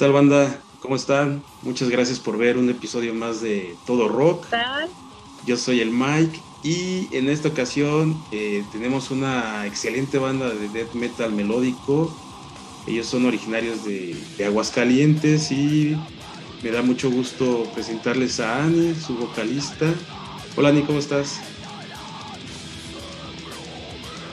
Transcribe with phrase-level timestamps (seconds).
[0.00, 0.58] ¿Qué tal banda?
[0.80, 1.42] ¿Cómo están?
[1.60, 4.44] Muchas gracias por ver un episodio más de Todo Rock.
[4.44, 4.88] ¿Qué tal?
[5.44, 10.94] Yo soy el Mike y en esta ocasión eh, tenemos una excelente banda de death
[10.94, 12.10] metal melódico.
[12.86, 15.94] Ellos son originarios de, de Aguascalientes y
[16.62, 19.92] me da mucho gusto presentarles a Ani, su vocalista.
[20.56, 21.42] Hola Ani, ¿cómo estás?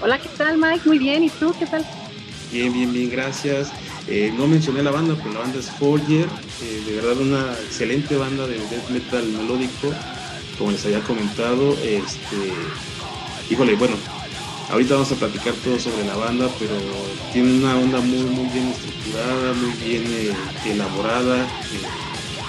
[0.02, 0.84] Hola, ¿qué tal Mike?
[0.86, 1.86] Muy bien, ¿y tú qué tal?
[2.54, 3.70] Bien, bien, bien, gracias.
[4.10, 6.28] Eh, no mencioné la banda, pero la banda es Forger,
[6.62, 9.94] eh, de verdad una excelente banda de death metal melódico,
[10.58, 11.74] como les había comentado.
[11.84, 12.54] Este,
[13.50, 13.96] híjole, bueno,
[14.70, 16.76] ahorita vamos a platicar todo sobre la banda, pero
[17.34, 20.34] tiene una onda muy, muy bien estructurada, muy bien eh,
[20.72, 21.46] elaborada,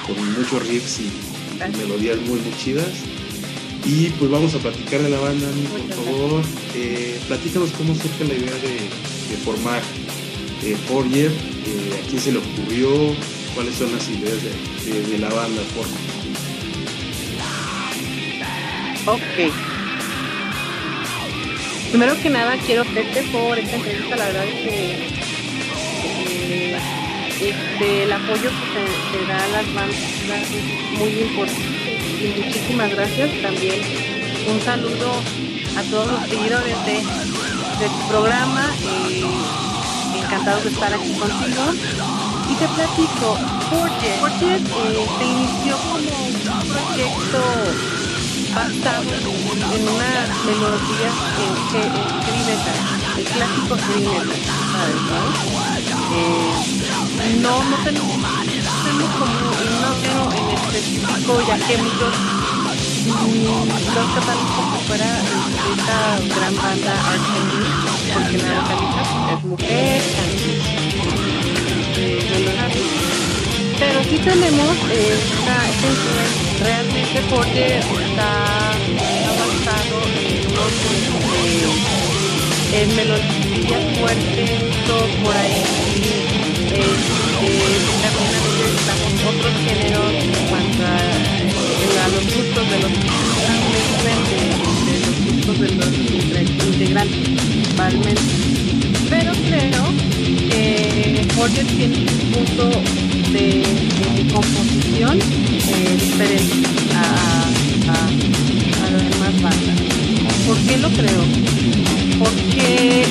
[0.06, 1.11] con muchos riffs y,
[1.77, 2.93] melodías muy, muy chidas.
[3.84, 6.43] Y pues vamos a platicar de la banda, por favor.
[7.27, 8.75] platícanos cómo surge la idea de,
[9.31, 9.83] de formar
[10.62, 13.14] eh, Forger, eh, a quién se le ocurrió,
[13.55, 16.09] cuáles son las ideas de, la banda Forger.
[19.06, 19.53] Ok.
[21.91, 25.09] Primero que nada quiero verte por esta entrevista, la verdad es que
[26.05, 26.78] eh,
[27.41, 31.89] este, el apoyo que se, se, da a las bandas es muy importante
[32.20, 33.81] y muchísimas gracias también.
[34.53, 35.12] Un saludo
[35.77, 38.70] a todos los seguidores de, de tu programa.
[39.09, 39.22] Eh,
[40.29, 41.62] encantados de estar aquí contigo.
[42.51, 43.37] Y te platico,
[43.71, 46.33] Forget, Forget eh, se inició como un
[46.69, 47.41] proyecto
[48.55, 49.25] basado en
[49.69, 50.61] en, en
[51.71, 52.79] heavy metal,
[53.17, 54.41] el clásico heavy metal,
[54.73, 55.01] ¿sabes?
[55.09, 55.21] No,
[56.15, 58.17] eh, no, no tenemos,
[59.19, 59.53] como un
[60.03, 62.15] género en específico, ya que muchos
[63.09, 65.06] los catálogos como fuera
[65.77, 65.99] esta
[66.37, 67.65] gran banda Arcane,
[68.12, 69.00] porque la vocalista
[69.32, 70.03] es mujer,
[73.78, 78.31] pero sí tenemos eh, esta, esta realmente porque está
[79.32, 80.72] avanzado en unos
[81.34, 84.50] eh, en melodías fuertes,
[85.25, 85.62] por ahí.
[86.71, 86.84] Eh,
[87.43, 91.38] eh, también a veces estamos otros géneros en cuanto
[91.78, 92.93] a los gustos de los
[94.05, 94.12] de,
[94.87, 95.91] de los gustos de los
[96.66, 98.22] integrantes principalmente.
[99.09, 99.84] Pero creo
[100.50, 102.65] que Forger tiene un punto
[103.33, 106.55] de, de composición eh, diferente
[106.94, 106.97] a,
[107.88, 108.06] a,
[108.87, 109.78] a, las demás bandas.
[110.47, 111.22] ¿Por qué lo creo?
[112.19, 113.05] Porque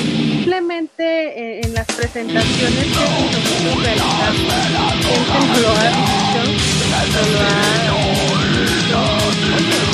[0.48, 4.52] simplemente eh, en las presentaciones que nosotros realizamos,
[5.32, 6.40] gente lo ha dicho,
[7.12, 9.87] no lo ha dicho,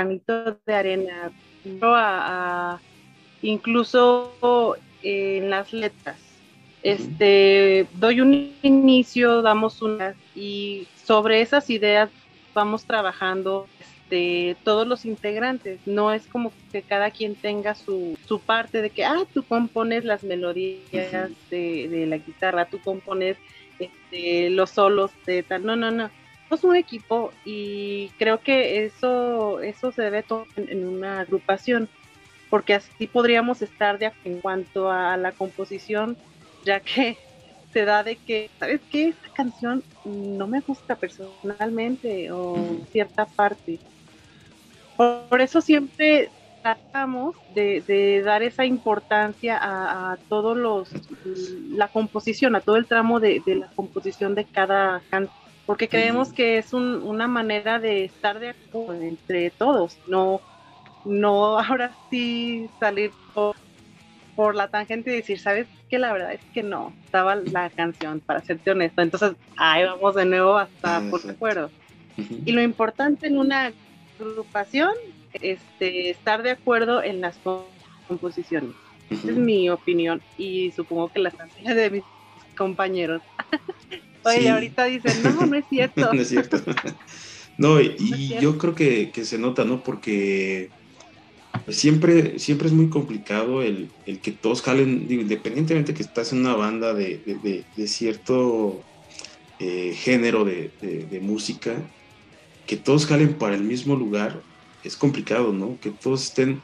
[0.00, 1.30] granito de arena,
[1.82, 2.80] a, a,
[3.42, 6.16] incluso en las letras.
[6.82, 12.08] Este, doy un inicio, damos una y sobre esas ideas
[12.54, 13.66] vamos trabajando
[14.08, 15.78] de todos los integrantes.
[15.86, 20.04] No es como que cada quien tenga su, su parte de que, ah, tú compones
[20.04, 23.36] las melodías de, de, la guitarra, tú compones
[23.78, 25.64] este, los solos de tal.
[25.66, 26.10] No, no, no.
[26.50, 31.88] Es un equipo y creo que eso, eso se debe todo en, una agrupación,
[32.48, 36.16] porque así podríamos estar de en cuanto a la composición,
[36.64, 37.16] ya que
[37.72, 39.08] se da de que, ¿sabes qué?
[39.08, 42.56] Esta canción no me gusta personalmente o
[42.90, 43.78] cierta parte.
[44.96, 46.30] Por, eso siempre
[46.62, 50.90] tratamos de, dar esa importancia a, todos los,
[51.70, 55.39] la composición, a todo el tramo de, la composición de cada canción,
[55.70, 60.40] porque creemos que es una manera de estar de acuerdo entre todos, no,
[61.04, 63.54] no ahora sí salir por,
[64.34, 68.18] por la tangente y decir, ¿sabes que La verdad es que no, estaba la canción,
[68.18, 69.00] para serte honesto.
[69.00, 71.70] Entonces, ahí vamos de nuevo hasta por acuerdo.
[72.16, 73.72] Y lo importante en una
[74.18, 74.90] agrupación
[75.34, 77.38] este, estar de acuerdo en las
[78.08, 78.74] composiciones.
[79.08, 82.04] Esa es mi opinión y supongo que la también de mis
[82.56, 83.22] compañeros.
[84.24, 86.12] Oye, ahorita dicen, no, no es cierto.
[86.12, 86.60] no es cierto.
[87.58, 89.82] no, y, yo creo que, que, se nota, ¿no?
[89.82, 90.70] Porque
[91.68, 96.54] siempre, siempre es muy complicado el, el que todos jalen, independientemente que estás en una
[96.54, 98.82] banda de, de, de cierto
[99.58, 101.74] eh, género de, música,
[102.66, 104.40] que todos jalen para el mismo lugar,
[104.84, 105.78] es complicado, ¿no?
[105.80, 106.62] Que todos estén,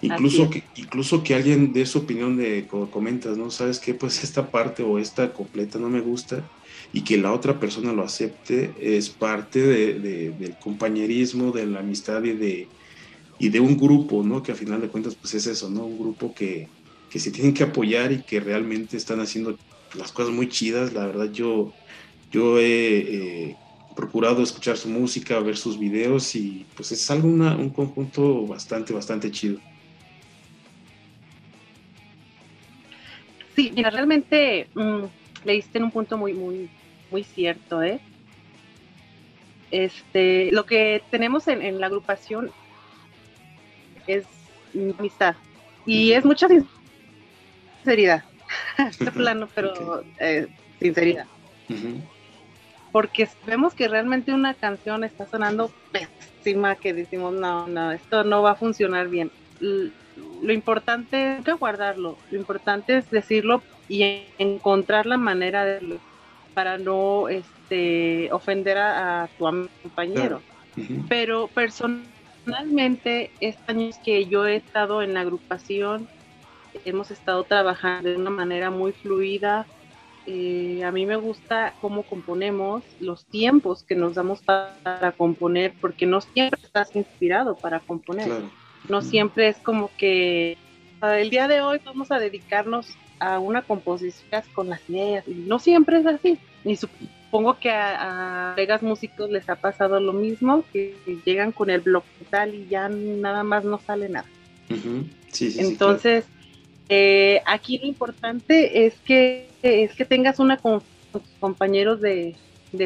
[0.00, 3.50] incluso que, incluso que alguien dé su opinión de, como comentas, ¿no?
[3.50, 3.94] ¿Sabes qué?
[3.94, 6.44] Pues esta parte o esta completa no me gusta
[6.96, 12.32] y que la otra persona lo acepte es parte del compañerismo, de la amistad y
[12.32, 12.70] de,
[13.38, 14.42] y de un grupo, ¿no?
[14.42, 15.84] Que a final de cuentas, pues es eso, ¿no?
[15.84, 16.70] Un grupo que,
[17.10, 19.58] que se tienen que apoyar y que realmente están haciendo
[19.94, 20.94] las cosas muy chidas.
[20.94, 21.74] La verdad, yo,
[22.30, 22.96] yo he
[23.50, 23.56] eh,
[23.94, 29.30] procurado escuchar su música, ver sus videos y pues es algo, un conjunto bastante, bastante
[29.30, 29.60] chido.
[33.54, 35.04] Sí, mira, realmente mm,
[35.44, 36.70] leíste en un punto muy, muy,
[37.10, 38.00] muy cierto, ¿eh?
[39.70, 42.50] Este, lo que tenemos en, en la agrupación
[44.06, 44.24] es
[44.98, 45.36] amistad.
[45.84, 46.48] Y es mucha
[47.82, 48.24] sinceridad.
[48.78, 50.48] este plano, pero eh,
[50.80, 51.26] sinceridad.
[52.92, 58.42] Porque vemos que realmente una canción está sonando pésima, que decimos, no, no, esto no
[58.42, 59.30] va a funcionar bien.
[59.60, 65.98] Lo importante es guardarlo, lo importante es decirlo y encontrar la manera de
[66.56, 69.44] para no este, ofender a, tu
[69.82, 70.40] compañero.
[71.06, 76.08] Pero personalmente estos años que yo he estado en la agrupación,
[76.86, 79.66] hemos estado trabajando de una manera muy fluida.
[80.24, 86.06] Eh, a mí me gusta cómo componemos, los tiempos que nos damos para, componer, porque
[86.06, 88.30] no siempre estás inspirado para componer.
[88.88, 90.56] No siempre es como que
[91.02, 95.26] el día de hoy vamos a dedicarnos a una composición con las ideas.
[95.26, 96.38] Y no siempre es así.
[96.64, 101.80] Ni supongo que a, a músicos les ha pasado lo mismo, que llegan con el
[101.80, 104.26] bloque tal y ya nada más no sale nada.
[104.68, 106.24] Entonces,
[106.88, 110.82] eh, aquí lo importante es que es que tengas una con,
[111.12, 112.36] tus compañeros de,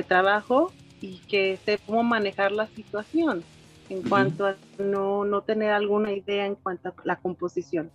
[0.07, 3.43] trabajo y que sepa cómo manejar la situación
[3.89, 7.91] en cuanto a no, no tener alguna idea en cuanto a la composición.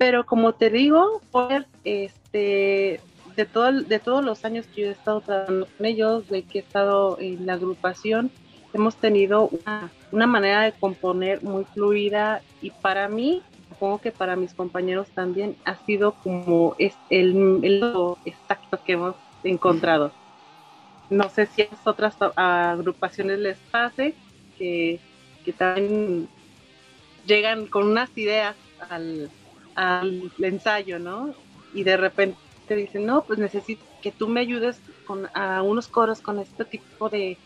[0.00, 3.00] Pero como te digo, pues, este,
[3.36, 6.60] de, todo, de todos los años que yo he estado trabajando con ellos, de que
[6.60, 8.30] he estado en la agrupación,
[8.72, 9.50] hemos tenido
[10.10, 15.54] una, manera de componer muy fluida y para mí, supongo que para mis compañeros también,
[15.66, 17.84] ha sido como es el, el
[18.24, 20.12] exacto que hemos encontrado.
[21.10, 24.14] No sé si a otras agrupaciones les pase,
[24.56, 24.98] que,
[25.44, 26.26] que también
[27.26, 28.56] llegan con unas ideas
[28.88, 29.28] al,
[29.74, 31.34] al ensayo, ¿no?
[31.74, 35.88] Y de repente te dicen, no, pues necesito que tú me ayudes con a unos
[35.88, 37.36] coros con este tipo de,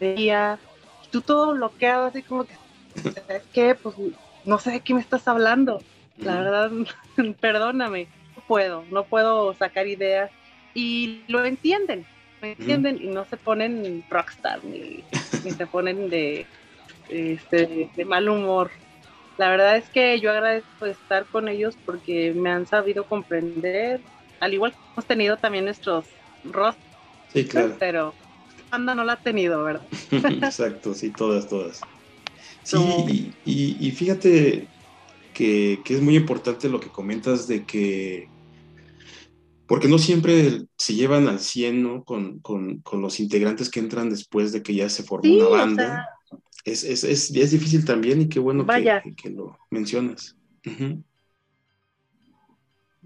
[0.00, 0.58] de
[1.10, 2.54] Tú todo bloqueado, así como que,
[3.12, 3.74] ¿sabes qué?
[3.74, 3.94] Pues
[4.44, 5.80] no sé de qué me estás hablando.
[6.18, 6.70] La verdad,
[7.40, 10.30] perdóname, no puedo, no puedo sacar ideas.
[10.74, 12.04] Y lo entienden,
[12.42, 15.04] lo entienden y no se ponen rockstar ni,
[15.42, 16.46] ni se ponen de,
[17.08, 18.70] este, de mal humor
[19.38, 24.00] la verdad es que yo agradezco estar con ellos porque me han sabido comprender,
[24.40, 26.06] al igual que hemos tenido también nuestros
[26.44, 26.86] rostros,
[27.32, 27.76] sí, claro.
[27.78, 28.14] pero
[28.70, 29.86] Anda no la ha tenido, ¿verdad?
[30.10, 31.80] Exacto, sí, todas, todas.
[32.62, 34.66] Sí, y, fíjate
[35.32, 38.28] que, es muy importante lo que comentas de que,
[39.68, 42.04] porque no siempre se llevan al 100, ¿no?
[42.04, 42.42] Con,
[42.92, 46.15] los integrantes que entran después de que ya se formó una banda.
[46.66, 49.00] Es, es, es, es, difícil también y qué bueno Vaya.
[49.00, 50.36] Que, que, lo mencionas.
[50.66, 51.04] Uh -huh.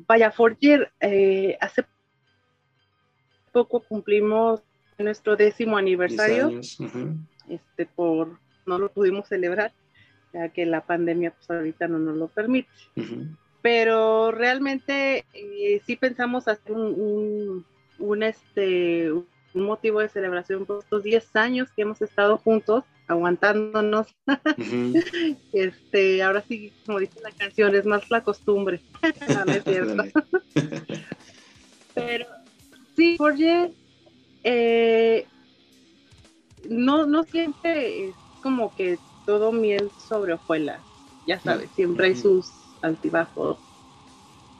[0.09, 1.85] Vaya, Forger, eh, hace
[3.53, 4.63] poco cumplimos
[4.99, 6.47] nuestro décimo aniversario.
[6.47, 6.81] Años.
[6.81, 7.27] Uh -huh.
[7.49, 9.73] Este, por no lo pudimos celebrar,
[10.33, 12.71] ya que la pandemia pues ahorita no nos lo permite.
[12.97, 13.37] Uh -huh.
[13.61, 17.67] Pero realmente eh, sí pensamos hacer un, un,
[17.99, 24.07] un, este, un motivo de celebración por estos 10 años que hemos estado juntos, aguantándonos.
[24.27, 25.37] Uh -huh.
[25.53, 28.81] este, ahora sí, como dice la canción, es más la costumbre.
[29.29, 30.05] no, no es cierto.
[31.95, 32.27] Pero
[32.97, 33.73] sí, Jorge,
[34.45, 35.27] eh,
[36.69, 40.81] no, no siempre es como que todo miel sobre hojuelas,
[41.27, 42.51] ya sabes, siempre hay sus
[42.81, 43.59] altibajos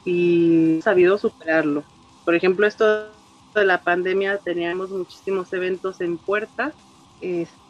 [0.05, 1.83] y sabido superarlo.
[2.25, 3.07] Por ejemplo, esto
[3.55, 6.73] de la pandemia teníamos muchísimos eventos en puerta
[7.21, 7.60] este,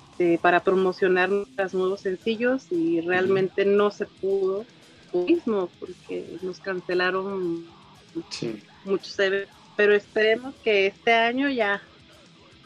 [0.42, 4.66] para promocionar nuestros nuevos sencillos y realmente no se pudo
[5.13, 7.66] mismo porque nos cancelaron
[8.30, 8.62] sí.
[8.86, 9.56] muchos eventos.
[9.75, 11.82] Pero esperemos que este año ya,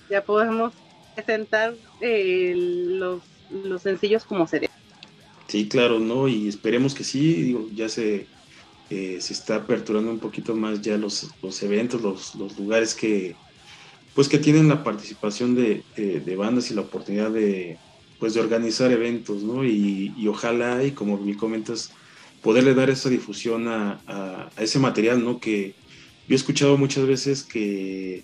[0.09, 0.73] ya podemos
[1.15, 3.21] presentar eh, los,
[3.63, 4.73] los sencillos como se debe.
[5.47, 6.27] Sí, claro, ¿no?
[6.27, 8.27] Y esperemos que sí, digo, ya se,
[8.89, 13.35] eh, se está aperturando un poquito más ya los, los eventos, los, los, lugares que,
[14.15, 17.77] pues que tienen la participación de, de, de, bandas y la oportunidad de,
[18.17, 19.65] pues de organizar eventos, ¿no?
[19.65, 21.91] Y, y ojalá, y como me comentas,
[22.41, 25.39] poderle dar esa difusión a, a, a, ese material, ¿no?
[25.39, 25.75] Que
[26.27, 28.23] yo he escuchado muchas veces que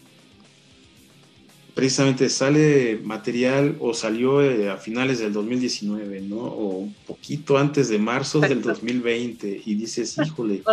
[1.74, 6.38] precisamente sale material o salió eh, a finales del 2019, ¿no?
[6.38, 10.64] O un poquito antes de marzo del 2020 y dices, híjole,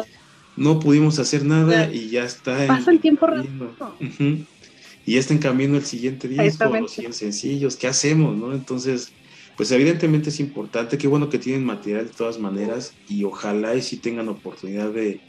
[0.56, 2.66] no pudimos hacer nada y ya está.
[2.66, 3.74] Pasa en, el tiempo rápido.
[4.00, 4.46] Uh -huh,
[5.08, 8.52] y ya está en camino el siguiente disco, los siguientes sencillos, ¿qué hacemos, no?
[8.52, 9.10] Entonces,
[9.56, 13.80] pues evidentemente es importante, qué bueno que tienen material de todas maneras y ojalá y
[13.80, 15.22] si tengan oportunidad de,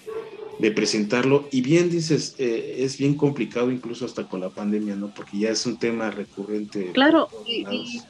[0.60, 1.48] de presentarlo.
[1.50, 5.14] Y bien dices, eh, es bien complicado incluso hasta con la pandemia, ¿no?
[5.14, 6.92] Porque ya es un tema recurrente.
[6.92, 8.02] Claro, y, y,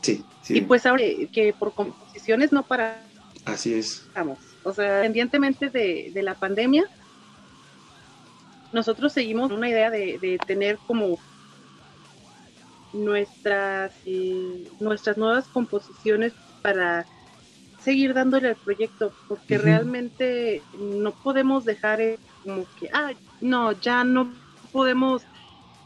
[0.00, 0.58] sí, sí.
[0.58, 3.04] Y pues ahora que por composiciones no para...
[3.46, 4.04] Así es.
[4.14, 6.88] Vamos, o sea, independientemente de, de la pandemia,
[8.72, 11.18] nosotros seguimos una idea de, de tener como
[12.92, 17.06] nuestras, eh, nuestras nuevas composiciones para
[17.80, 19.62] seguir dándole al proyecto, porque uh -huh.
[19.62, 22.00] realmente no podemos dejar
[22.44, 24.32] como que, ah, no, ya no
[24.72, 25.22] podemos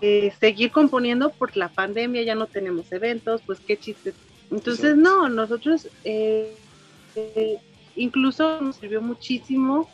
[0.00, 4.14] eh, seguir componiendo por la pandemia, ya no tenemos eventos, pues qué chistes.
[4.50, 5.00] Entonces, Exacto.
[5.00, 6.54] no, nosotros eh,
[7.14, 7.58] eh,
[7.96, 9.88] incluso nos sirvió muchísimo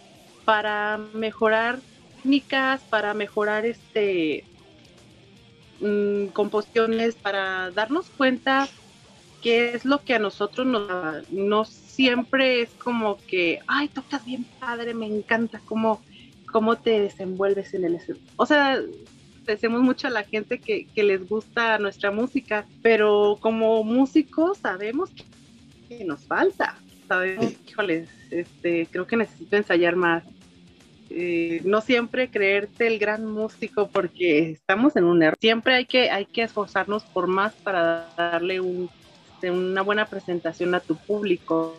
[0.44, 1.78] para mejorar
[2.22, 4.44] técnicas, para mejorar este
[5.80, 8.68] mmm, composiciones, para darnos cuenta
[9.42, 14.44] qué es lo que a nosotros nos, nos siempre es como que, ay, tocas bien
[14.60, 16.00] padre, me encanta cómo,
[16.50, 17.98] cómo te desenvuelves en el.
[18.36, 18.80] O sea,
[19.42, 25.10] agradecemos mucho a la gente que, que, les gusta nuestra música, pero como músicos sabemos
[25.88, 26.78] que nos falta.
[27.08, 30.22] Sabemos, híjole, este, creo que necesito ensayar más.
[31.14, 35.36] Eh, no siempre creerte el gran músico porque estamos en un error.
[35.40, 38.88] Siempre hay que, hay que esforzarnos por más para darle un,
[39.42, 41.76] una buena presentación a tu público.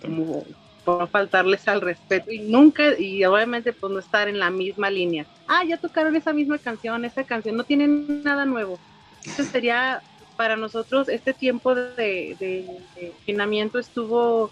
[0.00, 0.44] Como,
[0.84, 4.90] por no faltarles al respeto y nunca, y obviamente pues no estar en la misma
[4.90, 5.26] línea.
[5.46, 8.78] Ah, ya tocaron esa misma canción, esa canción, no tienen nada nuevo.
[9.18, 10.02] Entonces sería
[10.36, 14.50] para nosotros este tiempo de, de, de confinamiento estuvo,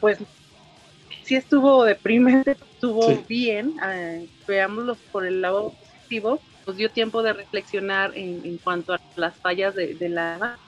[0.00, 0.18] pues,
[1.24, 2.56] sí estuvo deprimente,
[2.86, 3.20] estuvo sí.
[3.28, 8.94] bien, eh, veámoslo por el lado positivo, nos dio tiempo de reflexionar en, en cuanto
[8.94, 10.58] a las fallas de, de la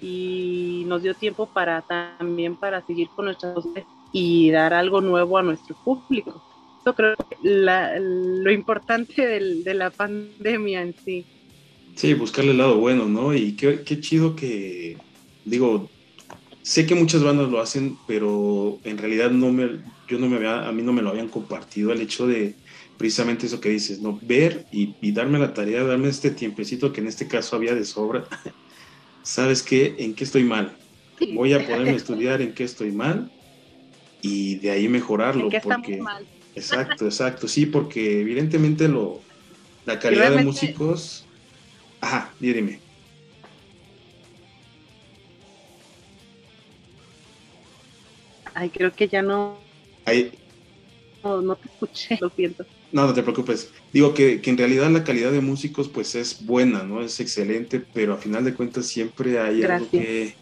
[0.00, 5.38] y nos dio tiempo para también para seguir con nuestras voces y dar algo nuevo
[5.38, 6.42] a nuestro público.
[6.80, 11.24] Eso creo que la, lo importante del, de la pandemia en sí.
[11.96, 13.34] Sí, buscarle el lado bueno, ¿no?
[13.34, 14.96] Y qué, qué chido que,
[15.44, 15.90] digo,
[16.62, 20.66] sé que muchas bandas lo hacen, pero en realidad no me, yo no me había,
[20.66, 22.56] a mí no me lo habían compartido el hecho de
[22.96, 24.18] precisamente eso que dices, ¿no?
[24.22, 27.84] Ver y, y darme la tarea, darme este tiempecito que en este caso había de
[27.84, 28.26] sobra.
[29.22, 29.94] ¿Sabes qué?
[29.98, 30.76] ¿En qué estoy mal?
[31.34, 33.30] Voy a poderme estudiar en qué estoy mal
[34.22, 35.44] y de ahí mejorarlo.
[35.44, 35.98] ¿En qué porque...
[35.98, 36.26] mal?
[36.54, 39.22] Exacto, exacto, sí, porque evidentemente lo,
[39.84, 40.42] la calidad realmente...
[40.42, 41.26] de músicos...
[42.00, 42.80] Ajá, dime.
[48.54, 49.67] Ay, creo que ya no...
[50.08, 50.32] Ahí...
[51.22, 52.64] no, te escuché, lo siento.
[52.92, 53.70] No, no te preocupes.
[53.92, 57.02] Digo que, que, en realidad la calidad de músicos pues es buena, ¿no?
[57.02, 60.34] Es excelente, pero a final de cuentas siempre hay algo que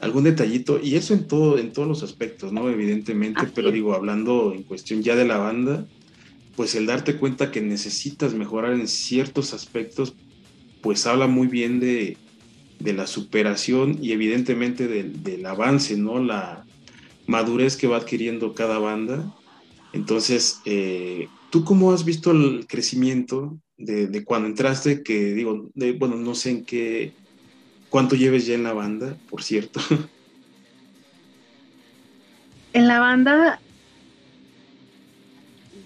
[0.00, 2.68] algún detallito y eso en todo en todos los aspectos, ¿no?
[2.68, 5.86] Evidentemente, pero digo, hablando en cuestión ya de la banda,
[6.56, 10.14] pues el darte cuenta que necesitas mejorar en ciertos aspectos,
[10.80, 12.16] pues habla muy bien de,
[12.80, 16.18] de la superación y evidentemente del, del avance, ¿no?
[16.18, 16.64] La
[17.30, 19.24] madurez que va adquiriendo cada banda
[19.92, 25.02] entonces, eh, ¿tú cómo has visto el crecimiento de, cuando entraste?
[25.02, 25.68] Que digo,
[25.98, 27.16] bueno, no sé en qué,
[27.88, 29.80] cuánto lleves ya en la banda, por cierto.
[32.72, 33.60] En la banda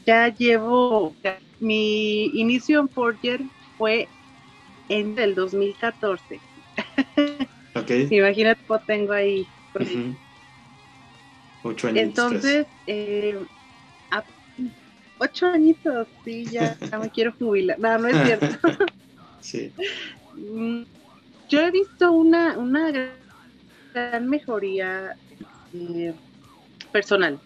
[0.05, 1.17] ya llevo,
[1.61, 3.41] mi inicio en Forger
[3.79, 4.07] fue
[4.91, 6.41] en el 2014.
[7.77, 7.91] Ok.
[8.11, 9.45] Imagínate, tengo ahí.
[11.65, 12.03] Ocho años.
[12.03, 13.37] Entonces, eh,
[15.19, 17.79] ocho añitos, sí, ya, me quiero jubilar.
[17.79, 18.47] No, no es cierto.
[19.41, 19.73] sí.
[20.35, 20.83] Mm,
[21.49, 22.93] yo he visto una, una
[23.93, 25.17] gran mejoría
[25.73, 26.15] eh,
[26.93, 27.41] personal,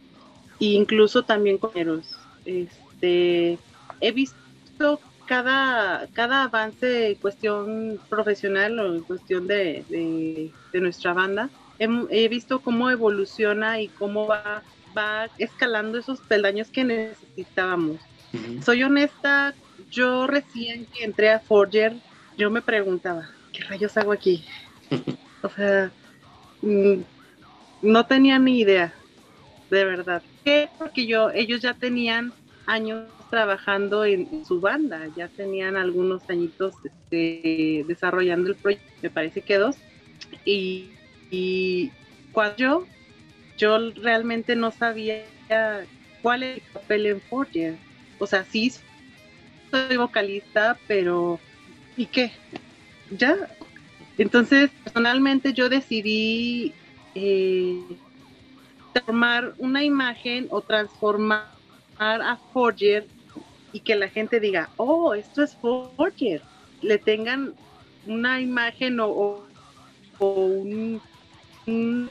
[0.60, 2.02] e incluso también con
[2.44, 3.58] Este,
[4.00, 11.50] he visto cada, cada avance en cuestión profesional o en cuestión de, de, nuestra banda.
[11.78, 14.62] He, visto cómo evoluciona y cómo va
[14.96, 18.00] va escalando esos peldaños que necesitábamos.
[18.62, 19.54] Soy honesta,
[19.90, 21.94] yo recién que entré a Forger,
[22.36, 24.44] yo me preguntaba, ¿qué rayos hago aquí?
[25.42, 25.90] o sea,
[26.62, 27.00] mm,
[27.82, 28.92] no tenía ni idea,
[29.70, 30.22] de verdad.
[30.44, 30.68] ¿Qué?
[30.78, 32.32] Porque yo, ellos ya tenían
[32.66, 39.40] años trabajando en, su banda, ya tenían algunos añitos este, desarrollando el proyecto, me parece
[39.40, 39.76] que dos.
[40.44, 40.90] Y,
[41.30, 41.90] y
[42.32, 42.86] cuando yo
[43.58, 45.24] yo realmente no sabía
[46.22, 47.76] cuál es el papel en Forger.
[48.18, 48.72] O sea, sí
[49.70, 51.38] soy vocalista, pero
[51.96, 52.30] ¿y qué?
[53.10, 53.36] Ya.
[54.16, 56.72] Entonces, personalmente yo decidí
[57.14, 57.80] eh,
[59.58, 61.48] una imagen o transformar
[61.98, 63.06] a Forger
[63.72, 66.42] y que la gente diga, oh, esto es Forger.
[66.80, 67.54] Le tengan
[68.06, 69.44] una imagen o
[70.20, 71.00] un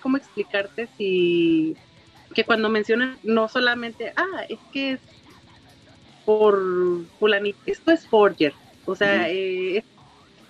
[0.02, 1.76] ¿cómo explicarte si
[2.34, 5.00] que cuando mencionan no solamente, ah, es que es
[6.26, 6.60] por
[7.20, 8.54] fulanito, esto es Forger,
[8.86, 9.84] o sea, eh,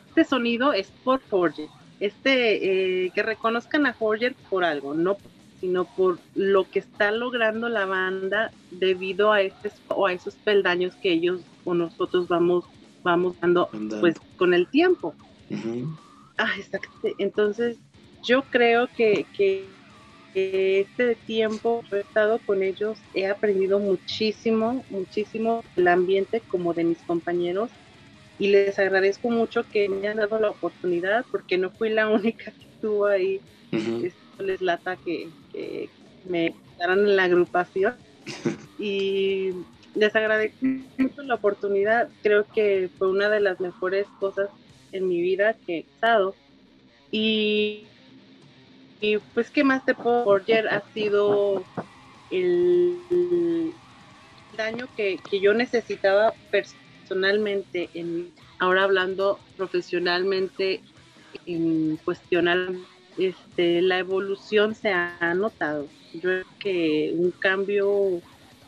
[0.07, 1.67] este sonido es por Forger,
[1.99, 5.17] este, eh, que reconozcan a Forger por algo, no
[5.59, 10.95] sino por lo que está logrando la banda debido a este o a esos peldaños
[10.95, 12.65] que ellos o nosotros vamos
[13.03, 15.15] vamos dando pues con el tiempo.
[16.37, 16.89] Ah, exacto.
[17.17, 17.77] Entonces,
[18.27, 19.25] yo creo que,
[20.33, 26.83] este tiempo que he estado con ellos he aprendido muchísimo, muchísimo del ambiente como de
[26.83, 27.71] mis compañeros
[28.37, 32.51] y les agradezco mucho que me hayan dado la oportunidad porque no fui la única
[32.51, 33.41] que estuvo ahí.
[34.37, 35.29] les lata que,
[36.25, 37.95] me quedaran en la agrupación
[38.77, 39.53] y
[39.95, 40.67] les agradezco
[40.99, 42.09] mucho la oportunidad.
[42.21, 44.49] Creo que fue una de las mejores cosas
[44.91, 46.35] en mi vida que he estado.
[47.09, 47.87] Y
[49.01, 51.63] y pues, ¿qué más te puedo Forger ha sido
[52.31, 53.73] el,
[54.55, 60.81] daño que, yo necesitaba personalmente, en, ahora hablando profesionalmente,
[61.45, 62.57] en cuestionar
[63.17, 65.87] este, la evolución se ha notado.
[66.13, 68.21] Yo creo que un cambio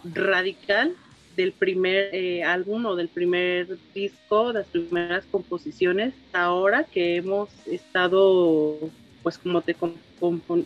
[0.04, 0.96] radical
[1.36, 7.50] del primer eh, álbum o del primer disco, de las primeras composiciones, ahora que hemos
[7.66, 8.78] estado
[9.24, 9.76] pues como te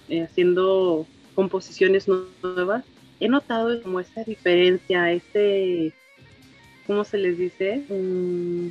[0.10, 2.84] eh, haciendo composiciones nuevas,
[3.20, 5.94] he notado como esa diferencia, ese,
[6.86, 7.84] ¿cómo se les dice?
[7.90, 8.70] Mm,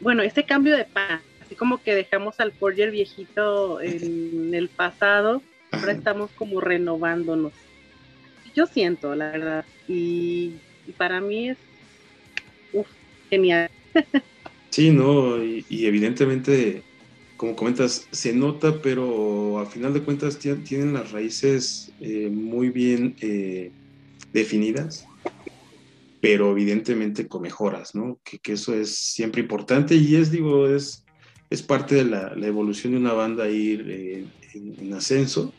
[0.00, 5.42] bueno, este cambio de pan, así como que dejamos al Forger viejito en el pasado,
[5.70, 7.52] ahora estamos como renovándonos.
[8.54, 10.54] Yo siento, la verdad, y,
[10.96, 11.58] para mí es
[13.30, 13.70] genial.
[14.68, 16.82] Sí, no, y evidentemente
[17.36, 23.16] como comentas, se nota, pero a final de cuentas tienen las raíces eh, muy bien
[23.20, 23.72] eh,
[24.32, 25.06] definidas,
[26.20, 28.18] pero evidentemente con mejoras, ¿no?
[28.24, 31.04] Que, eso es siempre importante y es, digo, es,
[31.50, 35.52] es parte de la, evolución de una banda ir eh, en, ascenso,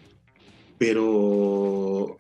[0.80, 2.18] pero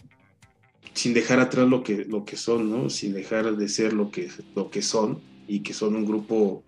[0.93, 2.89] sin dejar atrás lo que, lo que son, ¿no?
[2.89, 6.63] Sin dejar de ser lo que, lo que son y que son un grupo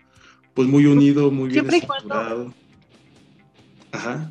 [0.54, 2.52] pues muy unido, muy bien estructurado.
[3.92, 4.30] Ajá.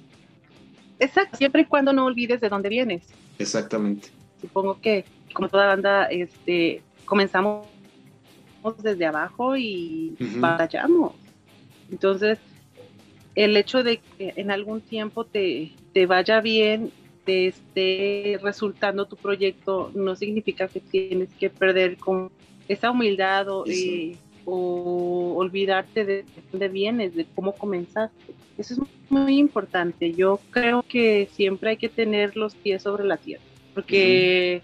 [0.99, 3.03] Exacto, siempre y cuando no olvides de dónde vienes.
[3.37, 4.09] Exactamente.
[4.41, 7.67] supongo que como toda banda, este, comenzamos
[8.81, 11.13] desde abajo y batallamos.
[11.91, 12.39] Entonces,
[13.35, 16.91] el hecho de que en algún tiempo te, te vaya bien,
[17.25, 22.31] te esté resultando tu proyecto, no significa que tienes que perder con
[22.67, 28.33] esa humildad o, eh, o olvidarte de dónde vienes, de cómo comenzaste.
[28.57, 30.13] Eso es muy importante.
[30.13, 34.61] Yo creo que siempre hay que tener los pies sobre la tierra, porque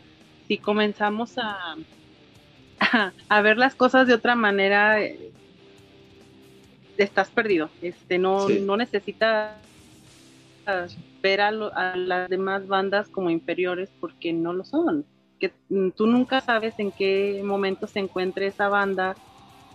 [0.47, 1.75] si comenzamos a,
[3.29, 5.31] a, ver las cosas de otra manera, eh,
[6.97, 7.69] estás perdido.
[7.81, 9.53] Este, no, no necesitas
[11.21, 15.05] ver a, a, las demás bandas como inferiores porque no lo son.
[15.39, 19.15] Que mm, tú nunca sabes en qué momento se encuentre esa banda,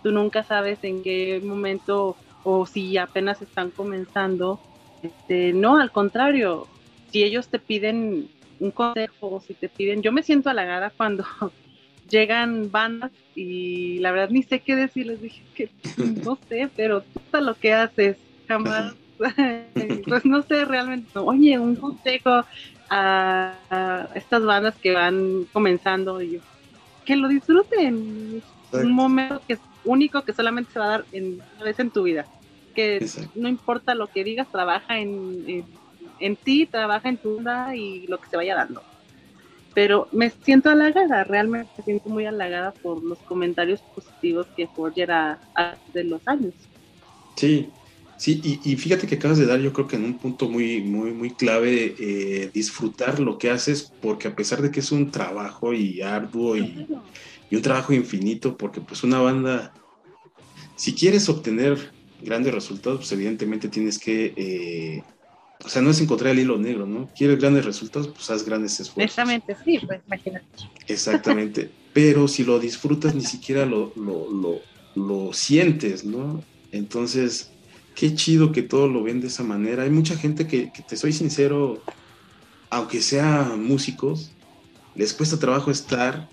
[0.01, 4.59] tú nunca sabes en qué momento o si apenas están comenzando.
[5.03, 6.67] Este, no, al contrario,
[7.11, 8.27] si ellos te piden
[8.59, 11.25] un consejo, si te piden, yo me siento halagada cuando
[12.09, 15.69] llegan bandas y la verdad ni sé qué decirles, dije que
[16.25, 18.93] no sé, pero todo lo que haces, jamás,
[20.07, 22.43] pues no sé realmente, oye, un consejo
[22.89, 26.39] a, estas bandas que van comenzando y yo,
[27.05, 31.65] que lo disfruten, un momento que único que solamente se va a dar en, una
[31.65, 32.25] vez en tu vida,
[32.75, 35.65] que no importa lo que digas, trabaja en
[36.21, 38.81] en ti, trabaja en tu vida y lo que se vaya dando.
[39.73, 45.11] Pero me siento halagada, realmente me siento muy halagada por los comentarios positivos que Forger
[45.11, 45.39] ha,
[45.93, 46.53] de los años.
[47.35, 47.69] Sí,
[48.21, 51.11] sí, y, fíjate que acabas de dar, yo creo que en un punto muy, muy,
[51.11, 55.73] muy clave, eh, disfrutar lo que haces, porque a pesar de que es un trabajo
[55.73, 56.87] y arduo y,
[57.49, 59.73] y un trabajo infinito, porque pues una banda,
[60.75, 65.03] si quieres obtener grandes resultados, pues evidentemente tienes que eh,
[65.63, 67.09] o sea, no es encontrar el hilo negro, ¿no?
[67.15, 69.11] Quieres grandes resultados, pues haz grandes esfuerzos.
[69.11, 70.45] Exactamente, sí, pues imagínate.
[70.87, 74.61] Exactamente, pero si lo disfrutas ni siquiera lo, lo,
[74.95, 76.43] lo, sientes, ¿no?
[76.71, 77.51] Entonces,
[78.01, 79.83] qué chido que todo lo ven de esa manera.
[79.83, 81.83] Hay mucha gente que, te soy sincero,
[82.71, 84.31] aunque sean músicos,
[84.95, 86.27] les cuesta trabajo estar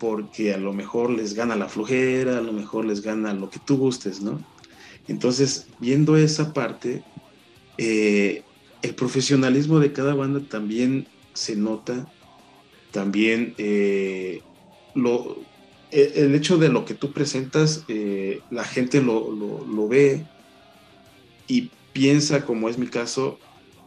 [0.00, 3.60] porque a lo mejor les gana la flojera, a lo mejor les gana lo que
[3.60, 4.44] tú gustes, ¿no?
[5.06, 7.04] Entonces, viendo esa parte,
[7.76, 8.42] eh,
[8.82, 12.10] el profesionalismo de cada banda también se nota,
[12.90, 14.42] también eh,
[14.96, 15.38] lo,
[15.92, 20.26] e, el hecho de lo que tú presentas, eh, la gente lo, ve
[21.48, 23.38] y piensa, como es mi caso,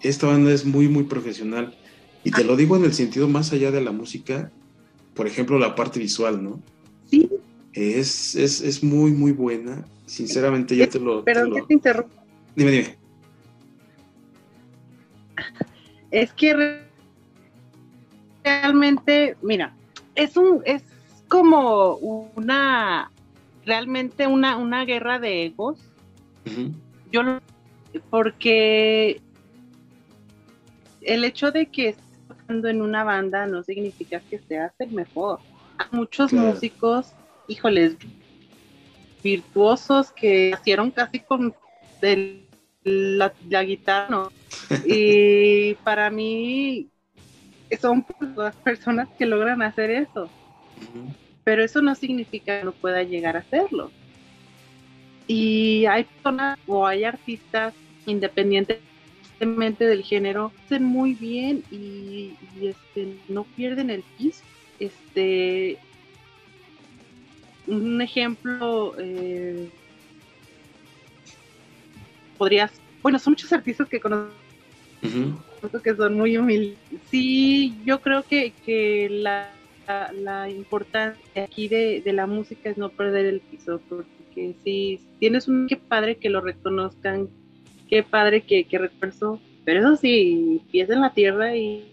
[0.02, 1.78] esta banda es muy, muy profesional.
[2.24, 4.52] Y te lo digo en el sentido más allá de la música,
[5.14, 6.62] por ejemplo, la parte visual, ¿no?
[7.10, 7.30] Sí.
[7.74, 9.86] Es, es, muy, muy buena.
[10.06, 11.24] Sinceramente, ya te lo...
[11.24, 12.24] Perdón que te interrumpa.
[12.56, 13.02] Dime, dime
[16.12, 16.82] es que
[18.44, 19.74] realmente, mira,
[20.16, 20.84] es un, es
[21.28, 23.10] como una,
[23.66, 25.80] realmente una, una guerra de egos.
[27.12, 27.42] Yo lo,
[28.10, 29.22] porque
[31.02, 35.40] el hecho de que estés tocando en una banda no significa que seas el mejor.
[35.78, 37.14] Hay muchos músicos,
[37.48, 37.98] híjoles,
[39.24, 41.54] virtuosos que nacieron casi con
[42.84, 44.32] la, la guitarra, ¿no?
[44.86, 46.90] Y para mí
[47.80, 50.30] son las personas que logran hacer eso.
[51.44, 53.92] Pero eso no significa que no pueda llegar a hacerlo.
[55.28, 57.74] Y hay personas o hay artistas
[58.06, 58.82] independientemente
[59.86, 64.44] del género, hacen muy bien y, este, no pierden el piso.
[64.80, 65.78] Este,
[67.68, 69.70] un ejemplo eh,
[72.38, 74.34] podrías, bueno, son muchos artistas que conozco
[75.84, 76.78] que son muy humildes.
[77.10, 79.52] Sí, yo creo que, que la,
[80.14, 85.48] la, importancia aquí de, de, la música es no perder el piso, porque si tienes
[85.48, 87.30] un, qué padre que lo reconozcan,
[87.90, 91.88] qué padre que, que refuerzo, pero eso sí, pies en la tierra y,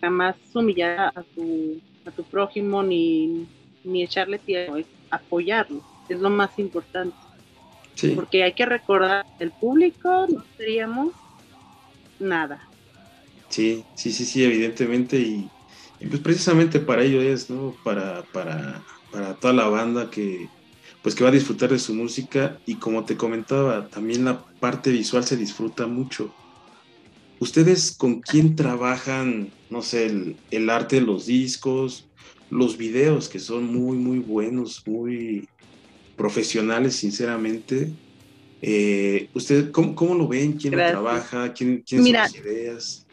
[0.00, 3.46] jamás humillar a tu, a tu prójimo ni,
[3.84, 7.14] ni echarle tierra, es apoyarlo, es lo más importante.
[8.14, 11.12] Porque hay que recordar, el público no seríamos
[12.18, 12.66] nada.
[13.50, 15.18] Sí, sí, sí, sí, evidentemente.
[15.18, 15.50] Y,
[16.08, 17.74] pues precisamente para ello es, ¿no?
[17.84, 20.48] Para, para, para toda la banda que
[21.02, 24.90] pues que va a disfrutar de su música y como te comentaba, también la parte
[24.90, 26.32] visual se disfruta mucho.
[27.38, 32.06] ¿Ustedes con quién trabajan, no sé, el, el arte de los discos,
[32.50, 35.48] los videos que son muy, muy buenos, muy
[36.16, 37.90] profesionales, sinceramente?
[38.62, 40.52] Eh, ¿Usted cómo, lo ven?
[40.54, 41.52] ¿Quién lo trabaja?
[41.54, 43.06] ¿Quién, quién son las ideas?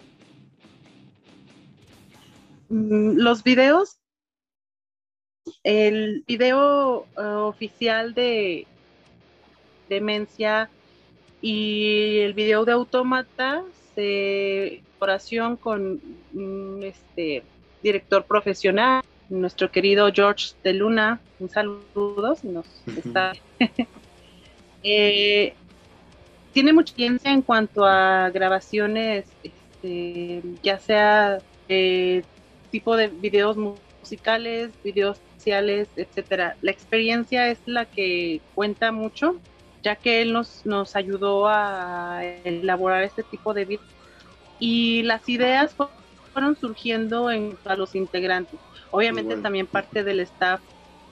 [2.70, 3.98] Mm, los videos,
[5.64, 8.68] el video eh, oficial de
[9.90, 10.70] Demencia
[11.42, 13.64] y el video de Autómata
[13.96, 16.02] se oración con
[16.34, 17.44] un este,
[17.84, 21.20] director profesional, nuestro querido George de Luna.
[21.40, 23.34] Un saludo si nos está.
[24.84, 25.54] Eh,
[26.54, 32.24] tiene mucha experiencia en cuanto a grabaciones, este, ya sea eh,
[32.72, 36.56] tipo de videos musicales, videos sociales, etcétera.
[36.62, 39.36] La experiencia es la que cuenta mucho,
[39.84, 43.98] ya que él nos, nos ayudó a elaborar este tipo de videos
[44.60, 45.76] y las ideas
[46.34, 48.60] fueron surgiendo en, a los integrantes.
[48.92, 50.62] Obviamente también parte del staff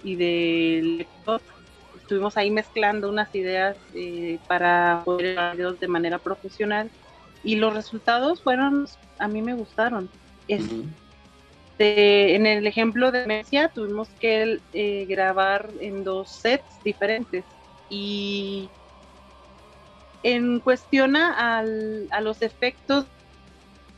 [0.03, 1.41] y del lector.
[1.97, 6.89] Estuvimos ahí mezclando unas ideas eh, para poder hacer videos de manera profesional
[7.43, 8.87] y los resultados fueron,
[9.19, 10.09] a mí me gustaron.
[11.77, 17.43] Este, en el ejemplo de Mesia tuvimos que eh, grabar en dos sets diferentes
[17.89, 18.69] y
[20.23, 23.07] en cuestión a, a los efectos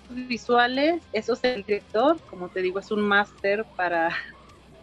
[0.09, 4.09] visuales, eso es el director, como te digo, es un máster para,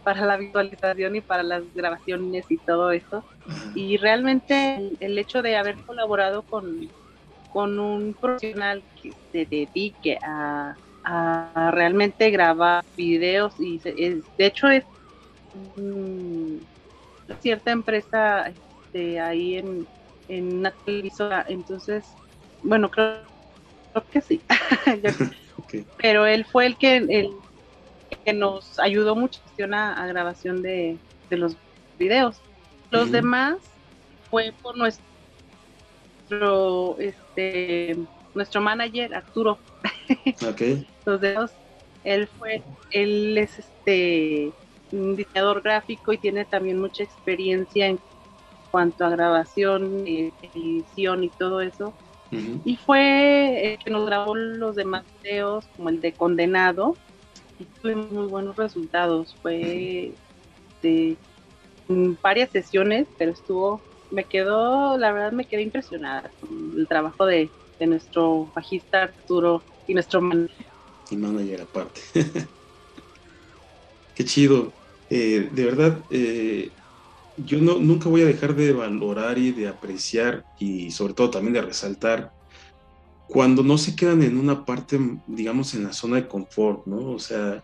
[0.03, 3.25] para la visualización y para las grabaciones y todo eso.
[3.75, 6.89] Y realmente el, hecho de haber colaborado con,
[7.51, 14.83] con un profesional que se dedique a, a realmente grabar videos y de hecho es
[17.39, 19.87] cierta empresa este, ahí en,
[20.27, 22.05] en una televisora, entonces,
[22.63, 23.35] bueno, creo
[23.95, 24.41] creo que sí.
[25.97, 27.31] Pero él fue el que, el,
[28.23, 29.39] que nos ayudó mucho
[29.71, 30.97] a, a grabación de,
[31.29, 31.57] los
[31.97, 32.37] videos.
[32.91, 33.57] Los demás
[34.29, 35.03] fue por nuestro
[36.99, 37.97] este
[38.33, 39.57] nuestro manager Arturo.
[41.05, 41.51] los dedos,
[42.03, 44.51] él fue, él es este
[44.91, 47.99] un diseñador gráfico y tiene también mucha experiencia en
[48.71, 51.93] cuanto a grabación, eh, edición y todo eso.
[52.65, 56.97] Y fue el que nos grabó los demás videos, como el de Condenado,
[57.57, 59.33] y tuvimos muy buenos resultados.
[59.41, 60.11] Fue
[60.81, 61.15] de
[62.21, 67.49] varias sesiones, pero estuvo, me quedó, la verdad me quedé impresionada con el trabajo de,
[67.79, 70.64] nuestro bajista Arturo y nuestro manager.
[71.09, 72.01] Y manager aparte.
[74.15, 74.73] Qué chido.
[75.09, 76.71] Eh, de verdad, eh,
[77.37, 81.53] yo no, nunca voy a dejar de valorar y de apreciar y sobre todo también
[81.53, 82.31] de resaltar
[83.27, 87.11] cuando no se quedan en una parte, digamos, en la zona de confort, ¿no?
[87.11, 87.63] O sea,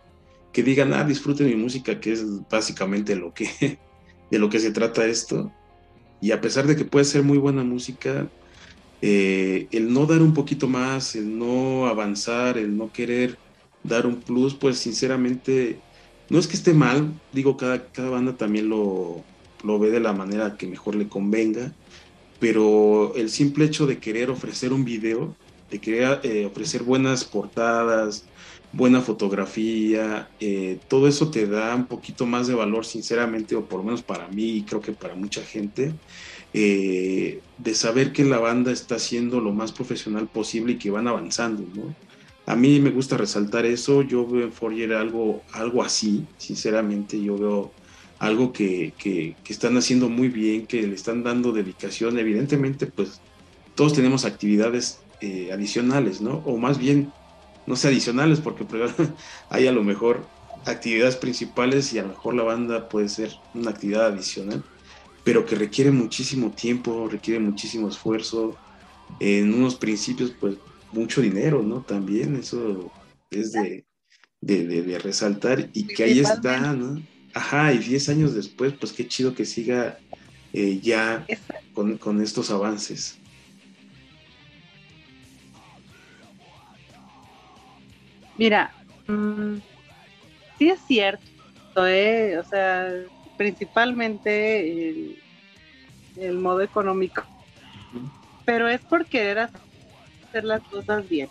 [0.51, 3.47] que digan, ah, disfruten mi música, que es básicamente lo que,
[4.31, 5.51] de lo que se trata esto.
[6.19, 8.29] Y a pesar de que puede ser muy buena música,
[9.01, 13.37] eh, el no dar un poquito más, el no avanzar, el no querer
[13.83, 15.79] dar un plus, pues sinceramente,
[16.29, 19.23] no es que esté mal, digo, cada, cada banda también lo,
[19.63, 21.73] lo ve de la manera que mejor le convenga,
[22.39, 25.35] pero el simple hecho de querer ofrecer un video,
[25.69, 28.25] de querer eh, ofrecer buenas portadas,
[28.73, 33.79] buena fotografía, eh, todo eso te da un poquito más de valor, sinceramente, o por
[33.79, 35.93] lo menos para mí y creo que para mucha gente,
[36.53, 41.07] eh, de saber que la banda está haciendo lo más profesional posible y que van
[41.07, 41.95] avanzando, ¿no?
[42.45, 47.37] A mí me gusta resaltar eso, yo veo en Forger algo, algo así, sinceramente, yo
[47.37, 47.71] veo
[48.19, 52.19] algo que, que, están haciendo muy bien, que le están dando dedicación.
[52.19, 53.21] Evidentemente, pues
[53.73, 56.43] todos tenemos actividades eh, adicionales, ¿no?
[56.45, 57.11] O más bien,
[57.65, 58.65] no sé, adicionales, porque
[59.49, 60.25] hay a lo mejor
[60.65, 64.63] actividades principales y a lo mejor la banda puede ser una actividad adicional,
[65.23, 68.57] pero que requiere muchísimo tiempo, requiere muchísimo esfuerzo.
[69.19, 70.57] En unos principios, pues
[70.91, 71.81] mucho dinero, ¿no?
[71.81, 72.91] También eso
[73.29, 73.85] es de,
[74.41, 77.01] de, de resaltar y que ahí está, ¿no?
[77.33, 79.97] Ajá, y 10 años después, pues qué chido que siga
[80.53, 81.25] eh, ya
[81.73, 83.17] con, estos avances.
[88.37, 88.73] Mira,
[89.07, 89.57] mm,
[90.57, 92.91] sí es cierto, eh, o sea,
[93.41, 95.17] principalmente
[96.15, 97.23] el, modo económico,
[98.45, 99.49] pero es por querer
[100.27, 101.27] hacer las cosas bien.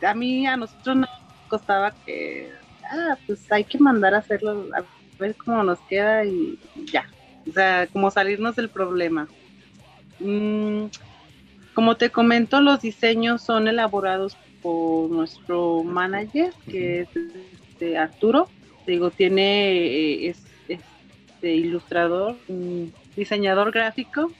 [0.00, 1.10] A mí, a nosotros nos
[1.48, 2.48] costaba que
[2.88, 4.84] ah, pues hay que mandar a hacerlo, a
[5.18, 6.60] ver cómo nos queda y
[6.92, 7.10] ya.
[7.48, 9.26] O sea, como salirnos del problema.
[10.20, 10.84] Mm,
[11.74, 18.48] como te comento, los diseños son elaborados por nuestro manager, que es este, Arturo.
[18.86, 22.36] Digo, tiene, eh, es este, ilustrador,
[23.16, 24.30] diseñador gráfico.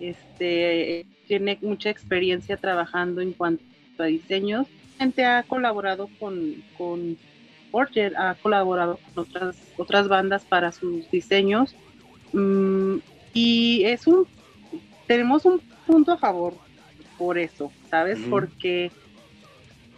[0.00, 3.62] Este, tiene mucha experiencia trabajando en cuanto
[3.98, 7.16] a diseños solamente ha colaborado con, con
[7.70, 11.74] Forger, ha colaborado con otras, otras bandas para sus diseños.
[12.32, 12.96] Mm,
[13.34, 14.26] y es un,
[15.06, 16.54] tenemos un punto a favor
[17.18, 18.18] por eso, ¿sabes?
[18.30, 18.90] Porque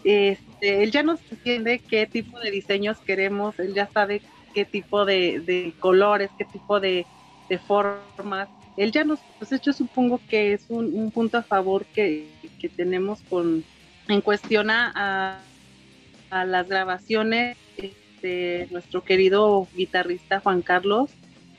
[0.04, 4.22] este, él ya nos entiende qué tipo de diseños queremos, él ya sabe
[4.54, 7.06] qué tipo de, colores, qué tipo de,
[7.66, 8.48] formas.
[8.76, 12.28] Él ya nos, pues yo supongo que es un, punto a favor que,
[12.76, 13.64] tenemos con
[14.08, 15.40] en cuestión a,
[16.30, 21.10] las grabaciones, este, nuestro querido guitarrista Juan Carlos,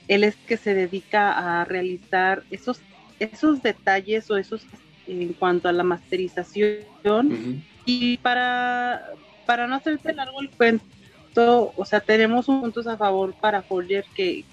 [0.07, 2.81] él es que se dedica a realizar esos,
[3.19, 4.63] esos detalles o esos
[5.07, 7.63] en cuanto a la masterización.
[7.91, 9.03] Y para,
[9.47, 14.45] para no hacerte largo el cuento, o sea, tenemos puntos a favor para Folger que,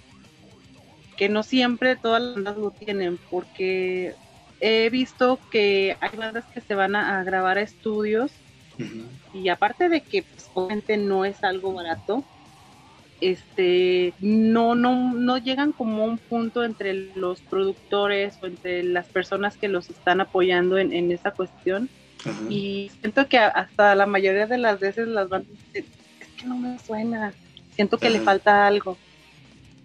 [1.18, 4.14] que no siempre todas las bandas lo tienen, porque
[4.61, 8.33] he visto que hay bandas que se van a, grabar a estudios
[9.35, 12.25] y aparte de que pues, obviamente no es algo barato,
[13.20, 19.59] este no no no llegan como un punto entre los productores o entre las personas
[19.59, 21.90] que los están apoyando en, en esa cuestión
[22.49, 26.57] y siento que hasta la mayoría de las veces las bandas dicen es que no
[26.57, 27.33] me suena
[27.75, 28.97] siento que le falta algo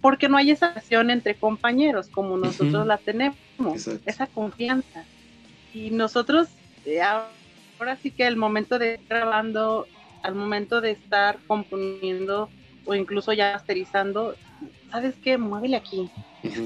[0.02, 3.36] porque no hay esa acción entre compañeros como nosotros la tenemos
[4.04, 5.04] esa confianza.
[5.72, 6.48] Y nosotros
[6.84, 9.86] eh, ahora sí que el momento de grabando
[10.22, 12.50] al momento de estar componiendo
[12.84, 14.34] o incluso ya masterizando,
[14.90, 15.38] ¿sabes qué?
[15.38, 16.10] Muévele aquí.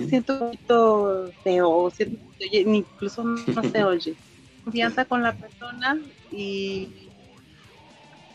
[0.09, 2.19] Siento un poquito feo, siento,
[2.51, 4.15] incluso no se oye.
[4.67, 5.97] Confianza con la persona
[6.33, 6.89] y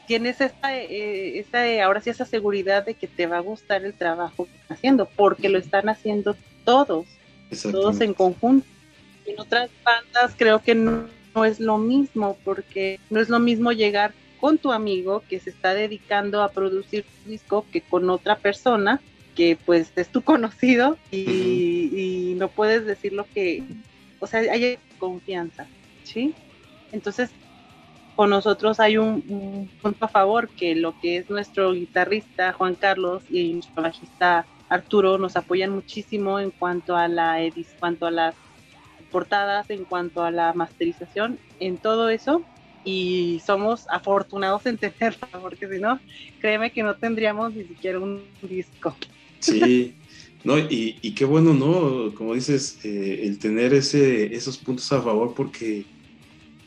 [0.08, 3.94] tienes esta, eh, esta, ahora sí esa seguridad de que te va a gustar el
[3.94, 7.06] trabajo que están haciendo, porque lo están haciendo todos,
[7.62, 8.66] todos en conjunto.
[9.26, 13.74] En otras bandas creo que no, no es lo mismo, porque no es lo mismo
[13.74, 18.38] llegar con tu amigo que se está dedicando a producir un disco que con otra
[18.38, 19.02] persona
[19.36, 23.62] que pues es tu conocido y, no puedes decir lo que,
[24.20, 25.68] o sea, hay confianza,
[26.12, 26.34] ¿sí?
[26.92, 27.32] Entonces,
[28.16, 33.24] con nosotros hay un, punto a favor que lo que es nuestro guitarrista Juan Carlos
[33.30, 38.36] y nuestro bajista Arturo nos apoyan muchísimo en cuanto a la en cuanto a las
[39.12, 42.44] portadas, en cuanto a la masterización, en todo eso
[42.84, 46.00] y somos afortunados en tenerla, porque si no,
[46.40, 48.96] créeme que no tendríamos ni siquiera un disco.
[49.40, 49.96] Sí,
[50.44, 52.14] no, y, y qué bueno, ¿no?
[52.16, 55.86] Como dices, eh, el tener ese, esos puntos a favor, porque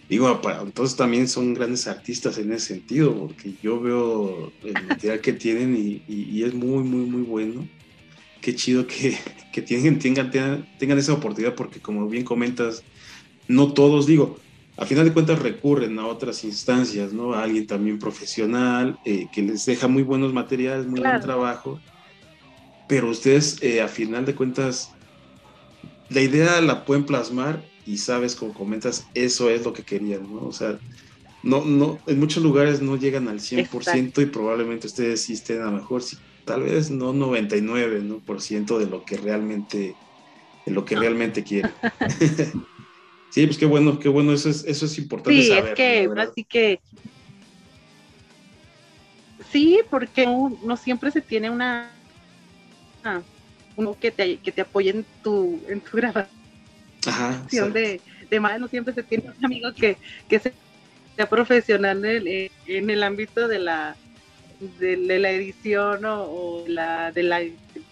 [0.09, 5.33] digo, entonces también son grandes artistas en ese sentido, porque yo veo el material que
[5.33, 7.67] tienen y, y, es muy, muy, muy bueno.
[8.41, 9.17] Qué chido que,
[9.53, 12.83] que tienen, tengan, tengan, tengan esa oportunidad, porque como bien comentas,
[13.49, 14.39] no todos, digo,
[14.77, 17.33] a final de cuentas recurren a otras instancias, ¿no?
[17.33, 21.81] A alguien también profesional eh, que les deja muy buenos materiales, muy buen trabajo.
[22.89, 24.91] Pero ustedes, eh, a final de cuentas,
[26.11, 30.47] la idea la pueden plasmar y sabes, como comentas, eso es lo que querían, ¿no?
[30.47, 30.79] O sea,
[31.43, 35.67] no, no, en muchos lugares no llegan al 100% y probablemente ustedes sí estén a
[35.67, 36.17] lo mejor, sí,
[36.47, 38.21] tal vez no 99, ¿no?
[38.21, 39.97] Por ciento de lo que realmente,
[40.65, 41.73] de lo que realmente quieren.
[43.35, 45.43] Sí, pues qué bueno, qué bueno, eso es, eso es importante.
[45.43, 46.79] Sí, es que, así que.
[49.51, 51.91] Sí, porque no, siempre se tiene una.
[53.75, 56.44] uno que te, que te apoye en tu, en tu grabación
[57.07, 59.97] Ajá, de, de no siempre se tiene un amigo que,
[60.29, 63.97] que sea profesional en, en el ámbito de la
[64.79, 67.43] de, la edición o, la de la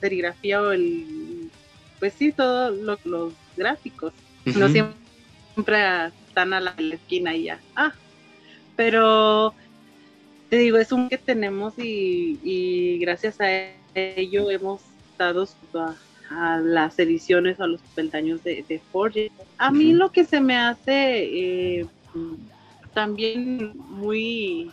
[0.01, 1.51] serigrafía o el
[1.99, 4.13] pues sí todos los gráficos.
[4.45, 5.03] No siempre
[5.55, 7.61] siempre están a la, esquina y ya.
[7.77, 7.93] Ah,
[8.77, 9.55] pero
[10.49, 13.49] te digo, es un que tenemos y, gracias a
[13.95, 15.95] ello hemos estado a,
[16.63, 19.31] las ediciones, a los peldaños de, de Forge.
[19.59, 21.87] A mí lo que se me hace eh,
[22.95, 24.71] también muy,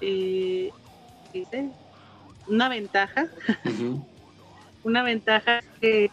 [0.00, 0.70] eh,
[1.32, 1.70] ¿dice?
[2.46, 3.28] Una ventaja,
[4.84, 6.10] una ventaja que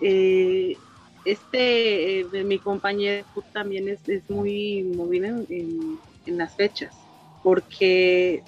[0.00, 0.76] eh,
[1.24, 6.94] este, eh, mi compañero también es, muy movido en, las fechas,
[7.42, 8.42] porque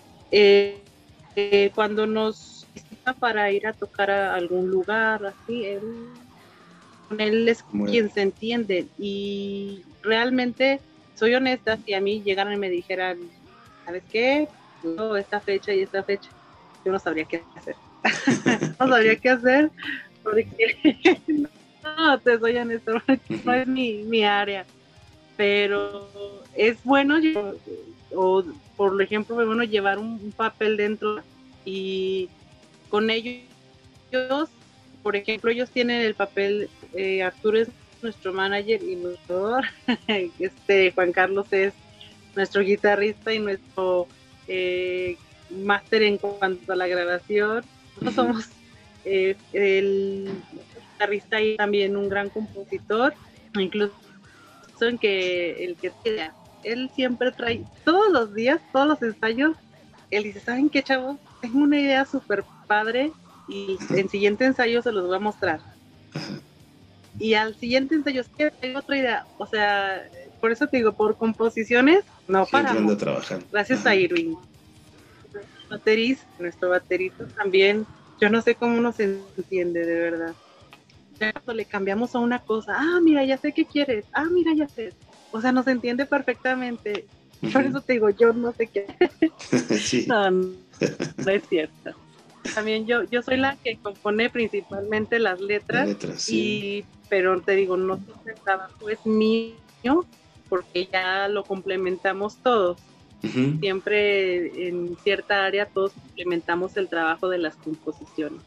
[1.75, 2.56] cuando nos
[3.15, 6.13] para ir a tocar a algún lugar, así, él,
[7.19, 10.81] él es quien se entiende y realmente
[11.15, 13.19] soy honesta, si a mí llegaran y me dijeran,
[13.85, 14.49] ¿sabes qué?
[15.19, 16.31] esta fecha y esta fecha,
[16.85, 17.77] yo no sabría qué hacer.
[18.79, 19.71] no sabría qué hacer
[20.23, 20.47] porque
[21.83, 22.93] no, te soy honesto,
[23.45, 24.67] no es mi, mi área.
[25.37, 26.11] pero
[26.57, 27.17] es bueno,
[28.15, 28.45] o
[28.77, 31.23] por ejemplo, es bueno llevar un, papel dentro
[31.65, 32.29] y
[32.89, 33.43] con ellos,
[35.03, 37.69] por ejemplo, ellos tienen el papel, eh, Arturo es
[38.03, 39.59] nuestro manager y nuestro,
[40.39, 41.73] este Juan Carlos es
[42.35, 44.07] nuestro guitarrista y nuestro
[44.49, 45.17] eh,
[45.51, 47.65] máster en cuanto a la grabación.
[48.01, 48.49] Nosotros somos
[49.05, 50.29] eh, el
[50.93, 53.15] guitarrista y también un gran compositor,
[53.59, 53.95] incluso
[54.81, 55.93] en que el que
[56.65, 59.57] él siempre trae todos los días, todos los ensayos,
[60.11, 61.17] él dice, ¿saben qué chavos?
[61.41, 63.13] Tengo una idea súper padre
[63.49, 65.61] y en siguiente ensayo se los voy a mostrar.
[67.19, 68.23] Y al siguiente ensayo,
[68.61, 69.27] tengo otra idea.
[69.39, 70.09] O sea,
[70.41, 72.75] por eso te digo, por composiciones, no para.
[73.51, 74.37] Gracias a Irving.
[75.69, 77.87] Bateris, nuestro baterista también,
[78.21, 80.35] yo no sé cómo nos entiende, de verdad.
[81.19, 84.69] cuando le cambiamos a una cosa, ah, mira, ya sé qué quieres, ah, mira, ya
[84.69, 84.93] sé.
[85.33, 87.07] O sea, nos entiende perfectamente.
[87.53, 88.87] Por eso te digo, yo no sé qué.
[90.07, 91.91] no, no, es cierto.
[92.55, 95.97] También yo, yo soy la que compone principalmente las letras,
[96.29, 100.05] y, pero te digo, no el trabajo es mío,
[100.49, 102.79] porque ya lo complementamos todos.
[103.61, 108.41] Siempre en cierta área todos complementamos el trabajo de las composiciones.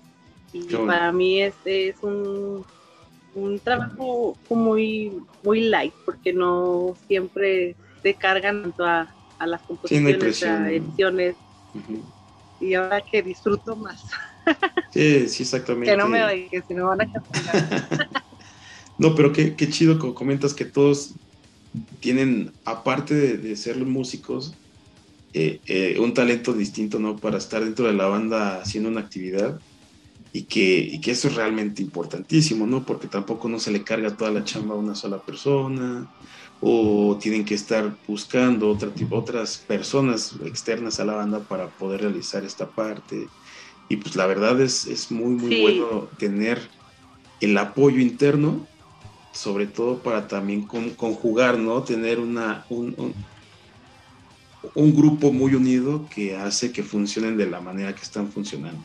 [0.53, 2.65] Y para mí es, es un,
[3.35, 10.43] un trabajo muy, muy light, porque no siempre se cargan tanto a, a las composiciones,
[10.43, 11.35] a ediciones.
[12.59, 14.03] Y ahora que disfruto más.
[14.91, 15.91] Sí, sí, exactamente.
[15.91, 18.09] que no me oigan, que si no van a castigar.
[18.97, 21.13] no, pero qué, qué chido como comentas que todos
[21.99, 24.55] tienen, aparte de, ser los músicos,
[25.33, 27.17] eh, eh, un talento distinto, ¿no?
[27.17, 29.59] Para estar dentro de la banda haciendo una actividad
[30.33, 32.83] y que, que eso es realmente importantísimo, ¿no?
[32.83, 36.09] Porque tampoco no se le carga toda la chamba a una sola persona
[36.61, 42.43] o tienen que estar buscando otra, otras personas externas a la banda para poder realizar
[42.43, 43.27] esta parte.
[43.87, 46.59] Y pues la verdad es, es muy, muy bueno tener
[47.41, 48.67] el apoyo interno
[49.31, 51.83] sobre todo para también conjugar, ¿no?
[51.83, 53.13] Tener una, un,
[54.73, 58.83] un, grupo muy unido que hace que funcionen de la manera que están funcionando.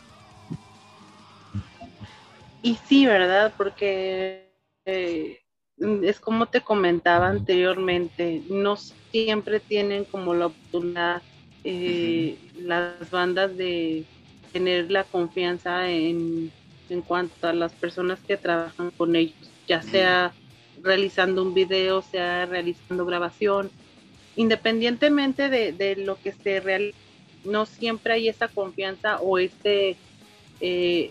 [2.63, 3.53] Y sí, ¿verdad?
[3.57, 4.51] Porque
[4.85, 5.41] eh,
[5.79, 11.23] es como te comentaba anteriormente, no siempre tienen como la oportunidad
[11.65, 14.05] eh, las bandas de
[14.53, 16.53] tener la confianza en,
[16.89, 20.33] en cuanto a las personas que trabajan con ellos ya sea
[20.83, 23.71] realizando un video, sea realizando grabación,
[24.37, 26.99] independientemente de, lo que se realice,
[27.45, 29.97] no siempre hay esa confianza o este
[30.61, 31.11] eh,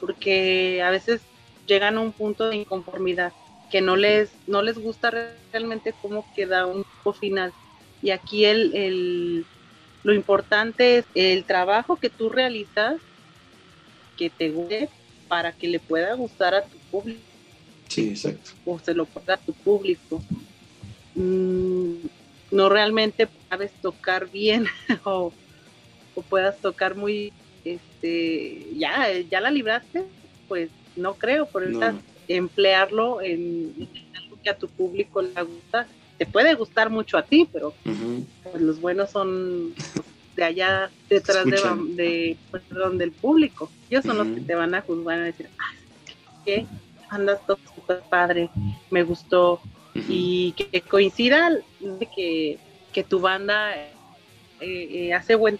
[0.00, 1.22] porque a veces
[1.66, 3.32] llegan a un punto de inconformidad
[3.72, 5.10] que no les, no les gusta
[5.50, 6.84] realmente cómo queda un
[7.18, 7.52] final.
[8.02, 9.46] Y aquí el, el,
[10.04, 13.00] lo importante es el trabajo que tú realizas,
[14.16, 14.88] que te guste
[15.26, 17.22] para que le pueda gustar a tu público
[17.92, 18.52] Sí, exacto.
[18.64, 20.22] O se lo ponga a tu público.
[21.14, 21.96] Mm,
[22.50, 24.66] no realmente sabes tocar bien
[25.04, 25.32] o,
[26.30, 27.32] puedas tocar muy,
[27.64, 30.04] este, ya, ya la libraste,
[30.48, 31.80] pues no creo, por eso
[32.28, 35.86] emplearlo en, algo que a tu público le gusta,
[36.18, 37.74] te puede gustar mucho a ti, pero
[38.42, 39.74] pues, los buenos son
[40.36, 41.60] de allá detrás de,
[41.94, 42.62] de pues,
[42.98, 43.70] del público.
[43.90, 45.72] Ellos son los que te van a juzgar y decir, ah,
[46.44, 46.66] ¿qué?
[47.12, 48.50] andas todo súper padre,
[48.90, 49.60] me gustó.
[49.94, 51.50] Y que, coincida
[52.16, 52.58] que,
[52.92, 53.90] que tu banda eh,
[54.60, 55.58] eh, hace buen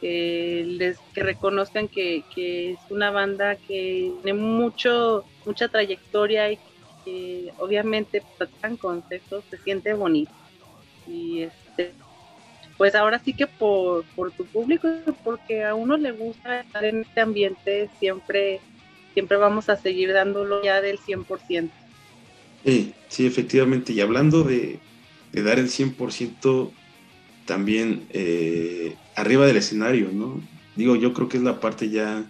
[0.00, 6.58] que les que reconozcan que, que, es una banda que tiene mucho mucha trayectoria y
[7.04, 10.32] que obviamente tratan conceptos se siente bonito
[11.06, 11.92] y este
[12.78, 14.88] pues ahora sí que por, por tu público
[15.22, 18.60] porque a uno le gusta estar en este ambiente siempre
[19.14, 21.70] siempre vamos a seguir dándolo ya del 100%.
[22.64, 23.92] Sí, sí, efectivamente.
[23.92, 24.78] Y hablando de,
[25.32, 26.70] dar el 100%,
[27.46, 30.40] también eh, arriba del escenario, ¿no?
[30.76, 32.24] Digo, yo creo que es la parte ya,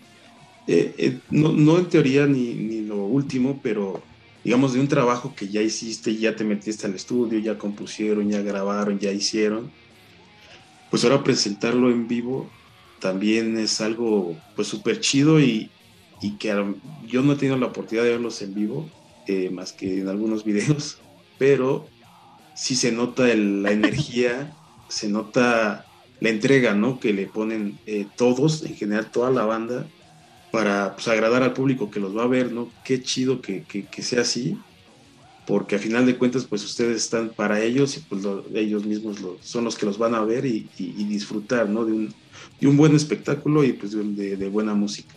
[0.66, 4.02] eh, eh, no, en teoría ni, ni, lo último, pero
[4.44, 8.42] digamos de un trabajo que ya hiciste, ya te metiste al estudio, ya compusieron, ya
[8.42, 9.70] grabaron, ya hicieron,
[10.90, 12.50] pues ahora presentarlo en vivo
[13.00, 15.70] también es algo pues súper chido y,
[16.20, 16.48] y que
[17.06, 18.88] yo no he tenido la oportunidad de verlos en vivo,
[19.26, 20.98] eh, más que en algunos videos,
[21.38, 21.88] pero
[22.54, 24.54] sí se nota la energía,
[24.88, 25.86] se nota
[26.20, 27.00] la entrega, ¿no?
[27.00, 29.86] Que le ponen eh, todos, en general toda la banda,
[30.50, 32.70] para pues, agradar al público que los va a ver, ¿no?
[32.84, 34.58] Qué chido que, que, sea así,
[35.46, 38.22] porque a final de cuentas pues ustedes están para ellos y pues
[38.54, 41.84] ellos mismos son los que los van a ver y, disfrutar ¿no?
[41.84, 42.14] de, un,
[42.60, 45.14] de, un, buen espectáculo y pues de, de buena música.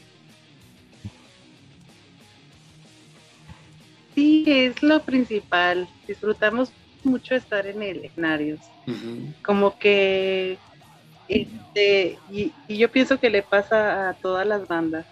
[4.15, 5.89] Sí, es lo principal.
[6.07, 6.71] Disfrutamos
[7.03, 8.57] mucho estar en el escenario.
[9.43, 10.57] Como que,
[11.33, 15.05] este, y, yo pienso que le pasa a todas las bandas.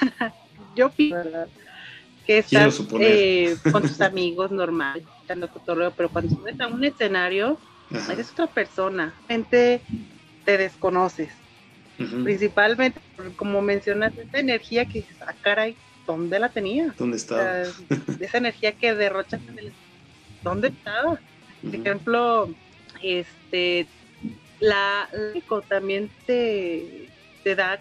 [0.76, 1.46] yo pienso,
[2.26, 5.02] Que estás eh, con tus amigos normal,
[5.96, 7.58] pero cuando subes a un escenario,
[8.10, 9.14] eres otra persona.
[9.28, 9.80] Gente
[10.44, 11.30] te desconoces.
[11.96, 13.00] Principalmente,
[13.36, 16.94] como mencionas, esa energía que a ah, caray, ¿dónde la tenía?
[16.96, 17.62] ¿Dónde estaba?
[18.20, 19.72] esa energía que derrochas en el...
[20.44, 21.18] ¿Dónde estaba?
[21.60, 22.54] Por ejemplo,
[23.02, 23.88] este,
[24.60, 25.08] la,
[25.68, 27.08] también te,
[27.44, 27.80] te da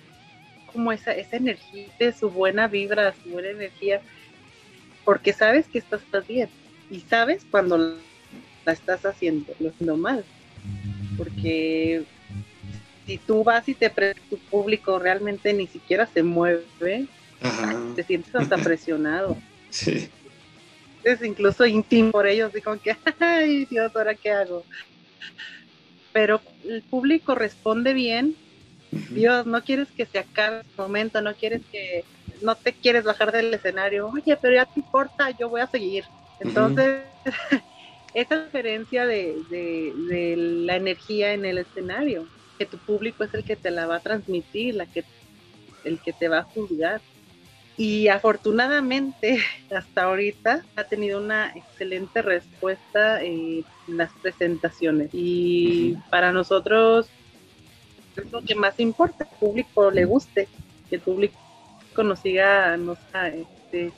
[0.71, 4.01] como esa, esa energía de su buena vibra, su buena energía,
[5.03, 6.49] porque sabes que estás bien
[6.89, 10.23] y sabes cuando la estás haciendo, lo haciendo mal,
[11.17, 12.03] porque
[13.05, 13.89] si tú vas y te
[14.29, 17.07] tu público realmente ni siquiera se mueve,
[17.95, 19.37] te sientes hasta presionado.
[19.69, 20.09] Sí.
[21.03, 24.65] Es incluso íntimo por ellos, digo que, ay Dios, ¿ahora qué hago?
[26.17, 28.35] Pero el público responde bien.
[29.11, 32.03] Dios, no quieres que se acabe el momento, no quieres que,
[32.41, 34.07] no te quieres bajar del escenario.
[34.07, 36.05] Oye, pero ya te importa, yo voy a seguir.
[36.39, 37.03] Entonces,
[38.15, 43.55] esa diferencia de, de, la energía en el escenario, que tu público es el que
[43.55, 45.03] te la va a transmitir, la que,
[45.83, 46.99] el que te va a juzgar
[47.77, 49.39] y afortunadamente
[49.75, 55.11] hasta ahorita ha tenido una excelente respuesta en las presentaciones.
[55.13, 57.07] Y para nosotros
[58.15, 60.47] es lo que más importa, que el público le guste,
[60.89, 61.37] que el público
[61.97, 63.91] nos siga, nos este,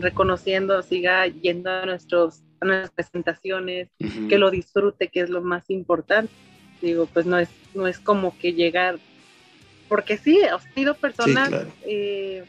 [0.00, 3.88] reconociendo, siga yendo a, nuestros, a nuestras presentaciones,
[4.28, 6.32] que lo disfrute, que es lo más importante.
[6.80, 8.98] Digo, pues no es, no es como que llegar,
[9.86, 11.50] porque sí, ha sido personas...
[11.86, 12.44] Eh,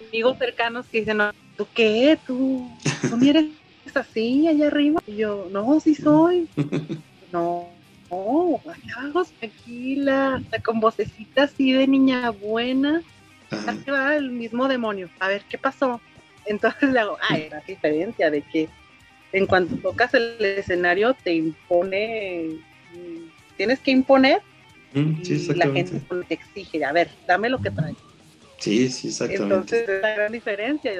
[0.00, 1.18] amigos cercanos que dicen,
[1.56, 2.18] ¿tú qué?
[2.26, 2.68] ¿Tú,
[3.08, 3.46] tú eres
[3.94, 5.00] así allá arriba?
[5.06, 6.48] Y yo, no, sí soy.
[7.32, 7.68] no,
[8.10, 13.02] no, allá abajo tranquila, con vocecita así de niña buena.
[13.50, 15.08] Así va el mismo demonio.
[15.20, 16.00] A ver, ¿qué pasó?
[16.46, 18.68] Entonces le hago, ah, era diferencia de que
[19.32, 22.48] en cuanto tocas el escenario te impone,
[23.56, 24.40] tienes que imponer
[24.94, 27.96] mm, y la gente te exige, a ver, dame lo que traes.
[28.58, 29.54] Sí, sí, exactamente.
[29.54, 30.92] Entonces es la gran diferencia.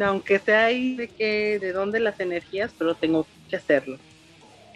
[0.00, 3.98] Aunque sea ahí de que de dónde las energías, pero tengo que hacerlo.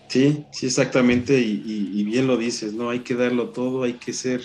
[0.09, 2.91] Sí, sí, exactamente, y, bien lo dices, ¿no?
[2.91, 4.43] Hay que darlo todo, hay que ser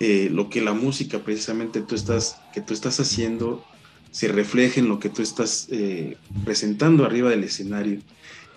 [0.00, 3.64] eh, lo que la música precisamente tú estás, que tú estás haciendo
[4.10, 8.00] se refleje en lo que tú estás eh, presentando arriba del escenario.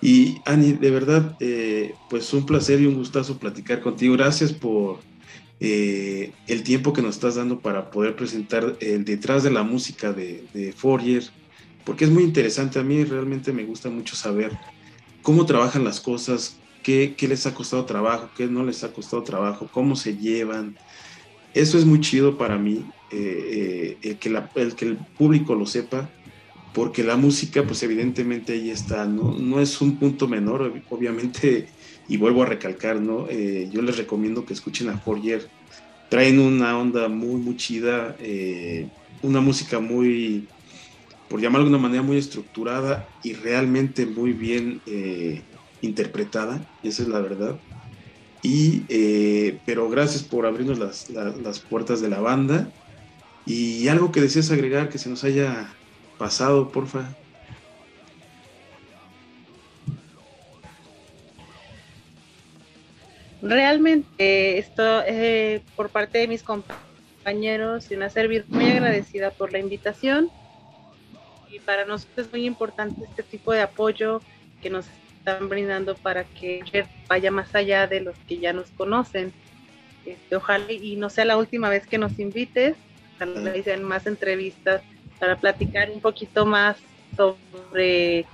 [0.02, 4.16] Y Ani, de verdad, eh, pues un placer y un gustazo platicar contigo.
[4.16, 5.02] Gracias por,
[5.64, 10.12] eh, el tiempo que nos estás dando para poder presentar el detrás de la música
[10.12, 11.24] de, de Fourier,
[11.86, 12.80] porque es muy interesante.
[12.80, 14.57] A mí realmente me gusta mucho saber
[15.22, 19.70] cómo trabajan las cosas, qué, les ha costado trabajo, qué no les ha costado trabajo,
[19.72, 20.76] cómo se llevan.
[21.53, 25.68] Eso es muy chido para mí, eh, eh, el, que el que el público lo
[25.68, 26.09] sepa,
[26.74, 31.68] porque la música, pues evidentemente ahí está, no, no es un punto menor, obviamente
[32.12, 33.30] y vuelvo a recalcar, ¿no?
[33.30, 35.49] Eh, yo les recomiendo que escuchen a Fourier.
[36.09, 38.91] Traen una onda muy, muy chida, eh,
[39.22, 40.51] una música muy,
[41.28, 45.47] por llamarlo de una manera, muy estructurada y realmente muy bien eh,
[45.82, 47.64] interpretada, esa es la verdad.
[48.41, 48.88] Y,
[49.66, 52.74] pero gracias por abrirnos las, las puertas de la banda.
[53.45, 55.80] Y algo que deseas agregar que se nos haya
[56.18, 57.20] pasado, porfa.
[63.42, 69.60] Realmente esto eh, por parte de mis compañeros y una servir muy agradecida por la
[69.60, 70.30] invitación
[71.52, 74.22] y para nosotros es muy importante este tipo de apoyo
[74.62, 74.86] que nos
[75.18, 76.64] están brindando para que
[77.08, 79.34] vaya más allá de los que ya nos conocen.
[80.06, 82.76] Este, ojalá y no sea la última vez que nos invites,
[83.16, 84.82] ojalá y sean más entrevistas
[85.20, 86.78] para platicar un poquito más
[87.16, 88.26] sobre,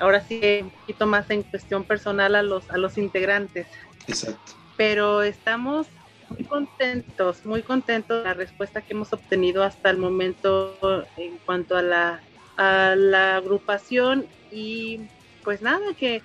[0.00, 3.66] ahora sí, un poquito más en cuestión personal a los, a los integrantes.
[4.06, 4.52] Exacto.
[4.76, 5.86] Pero estamos
[6.30, 11.76] muy contentos, muy contentos de la respuesta que hemos obtenido hasta el momento en cuanto
[11.76, 12.20] a la,
[12.56, 15.00] a la agrupación y
[15.44, 16.22] pues nada, que,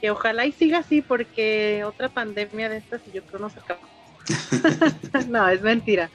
[0.00, 3.60] que ojalá y siga así porque otra pandemia de estas y yo creo no se
[3.60, 3.80] acaba.
[5.28, 6.10] no, es mentira.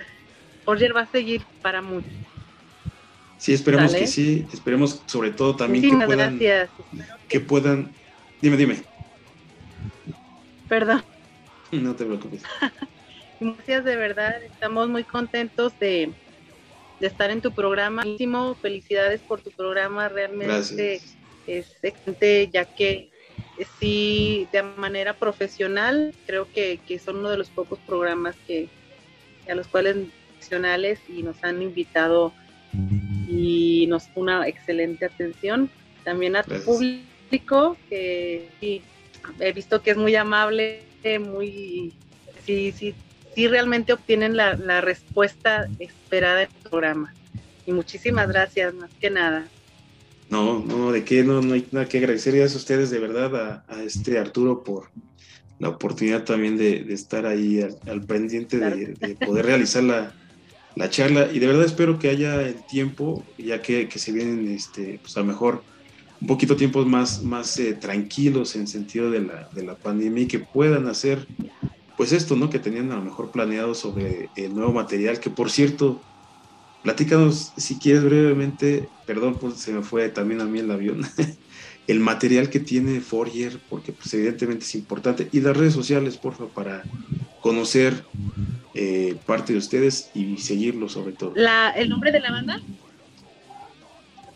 [0.66, 2.08] Roger va a seguir para mucho.
[3.38, 6.70] Sí, esperemos que sí, esperemos sobre todo también que puedan, gracias.
[7.28, 7.92] que puedan,
[8.40, 8.91] dime, dime.
[10.72, 11.04] Perdón.
[11.74, 12.44] No te preocupes.
[13.42, 16.14] Gracias de verdad, estamos muy contentos de,
[17.02, 18.04] estar en tu programa.
[18.62, 21.02] Felicidades por tu programa, realmente
[21.46, 23.10] es excelente, ya que
[23.82, 28.70] sí, de manera profesional, creo que, son uno de los pocos programas que
[29.50, 29.98] a los cuales
[30.30, 32.32] profesionales y nos han invitado
[33.28, 35.70] y nos una excelente atención.
[36.06, 38.48] También a tu público, que
[39.40, 40.84] he visto que es muy amable,
[41.20, 41.94] muy,
[42.46, 42.94] sí, sí,
[43.36, 47.14] sí realmente obtienen la, respuesta esperada en el programa.
[47.66, 49.48] Y muchísimas gracias, más que nada.
[50.30, 52.36] No, no, de qué, no, no hay nada que agradecer.
[52.36, 54.90] Gracias a ustedes de verdad, a, este Arturo por
[55.60, 60.14] la oportunidad también de, estar ahí al, pendiente de, poder realizar la,
[60.76, 65.00] la charla y de verdad espero que haya el tiempo, ya que, se vienen, este,
[65.02, 65.64] pues a lo mejor
[66.22, 70.28] un poquito tiempos más, más eh, tranquilos en sentido de la, de la pandemia y
[70.28, 71.28] que puedan hacer
[71.98, 72.50] pues esto, ¿no?
[72.50, 76.02] Que tenían a lo mejor planeado sobre el nuevo material, que por cierto,
[76.84, 81.02] platícanos si quieres brevemente, perdón, pues se me fue también a mí el avión,
[81.88, 86.46] el material que tiene Fourier, porque pues evidentemente es importante, y las redes sociales, porfa,
[86.46, 86.84] para
[87.42, 88.04] conocer
[88.74, 91.34] eh, parte de ustedes y seguirlo sobre todo.
[91.36, 92.62] La, ¿El nombre de la banda?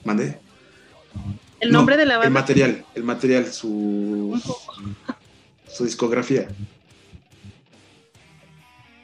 [0.04, 0.40] ¿Mandé?
[1.66, 2.28] ¿El nombre de la banda?
[2.28, 4.40] El material, el material, su,
[5.68, 6.48] su discografía.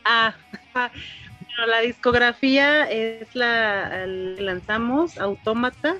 [0.05, 0.35] Ah,
[0.73, 5.95] bueno, la discografía es la, lanzamos, Autómata.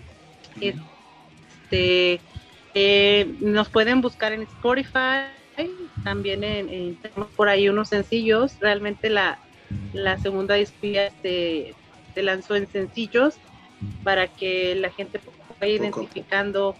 [0.59, 2.21] Este,
[2.75, 5.25] eh, nos pueden buscar en Spotify,
[6.03, 8.53] también en, tenemos por ahí unos sencillos.
[8.59, 9.39] Realmente la,
[9.93, 11.73] la segunda discografía se,
[12.15, 13.35] lanzó en sencillos
[14.03, 15.19] para que la gente
[15.67, 16.75] identificando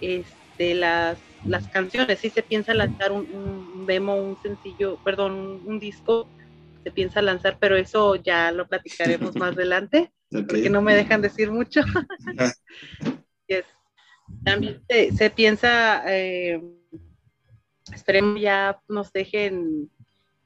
[0.00, 2.18] este, las, las canciones.
[2.18, 6.28] Si se piensa lanzar un, demo, un sencillo, perdón, un, disco,
[6.84, 11.50] se piensa lanzar, pero eso ya lo platicaremos más adelante, porque no me dejan decir
[11.50, 11.82] mucho.
[14.44, 16.62] También se, piensa eh,
[17.92, 19.90] esperemos ya nos dejen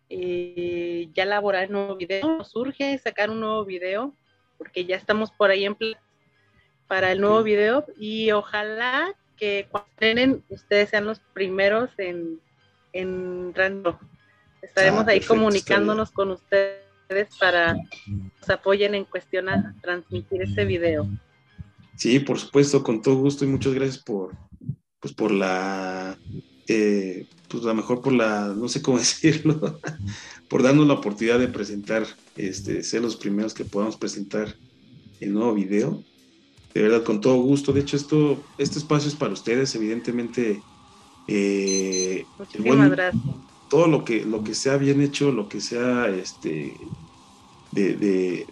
[0.09, 2.39] eh, ya elaborar un nuevo video.
[2.39, 4.15] Nos surge sacar un nuevo video
[4.59, 5.95] porque ya estamos por ahí en plan
[6.87, 12.41] para el nuevo video y ojalá que cuando estrenen ustedes sean los primeros en,
[12.93, 13.53] en
[14.63, 16.79] Estaremos ah, ahí comunicándonos con ustedes
[17.39, 21.09] para que nos apoyen en cuestión a transmitir ese video.
[21.97, 24.33] Sí, por supuesto, con todo gusto y muchas gracias por,
[25.01, 26.19] pues por la
[26.67, 29.81] eh, pues a lo mejor por la, no sé cómo decirlo,
[30.49, 32.07] por darnos la oportunidad de presentar,
[32.37, 34.57] este, ser los primeros que podamos presentar
[35.21, 36.03] el nuevo video.
[36.75, 37.73] De verdad, con todo gusto.
[37.73, 40.61] De hecho, esto, este espacio es para ustedes, evidentemente.
[41.29, 43.23] Eh, Muchísimas gracias.
[43.71, 46.77] Todo lo que, lo que sea bien hecho, lo que sea este,
[47.73, 48.47] de, de,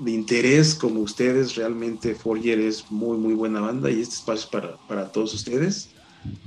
[0.00, 4.50] de interés como ustedes, realmente Forger es muy, muy buena banda y este espacio es
[4.50, 5.90] para, para todos ustedes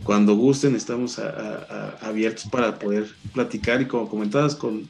[0.04, 1.20] cuando gusten estamos
[2.02, 4.90] abiertos para poder platicar y como comentabas con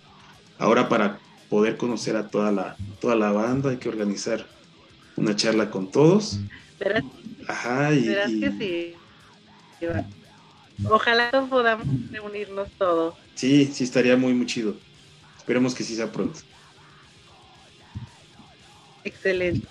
[0.57, 1.19] ahora para
[1.49, 4.45] poder conocer a toda la toda la banda hay que organizar
[5.17, 6.39] una charla con todos
[6.79, 7.03] ¿Verdad?
[7.47, 8.03] Ajá y,
[8.39, 9.87] que sí
[10.89, 14.75] ojalá podamos reunirnos todos sí sí estaría muy muy chido
[15.37, 16.39] esperemos que sí sea pronto
[19.03, 19.67] excelente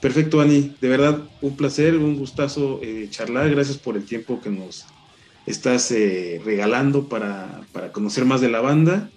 [0.00, 0.74] Perfecto, Ani.
[0.80, 3.50] De verdad, un placer, un gustazo eh, charlar.
[3.50, 4.84] Gracias por el tiempo que nos
[5.46, 7.62] estás eh, regalando para,
[7.92, 9.10] conocer más de la banda.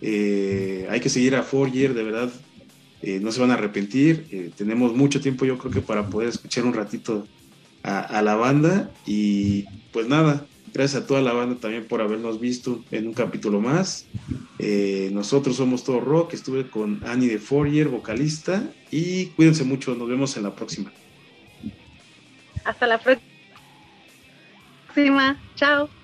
[0.00, 2.30] Eh, hay que seguir a Forger, de verdad.
[3.02, 4.52] No se van a arrepentir.
[4.56, 7.26] tenemos mucho tiempo, yo creo que para poder escuchar un ratito
[7.82, 8.90] a, a la banda.
[9.06, 13.60] Y pues nada, Gracias a toda la banda también por habernos visto en un capítulo
[13.60, 14.06] más.
[14.58, 16.34] Eh, nosotros somos todo rock.
[16.34, 18.62] Estuve con Annie de Fourier, vocalista.
[18.90, 19.94] Y cuídense mucho.
[19.94, 20.92] Nos vemos en la próxima.
[22.64, 23.00] Hasta la
[24.94, 25.36] próxima.
[25.56, 25.97] Chao.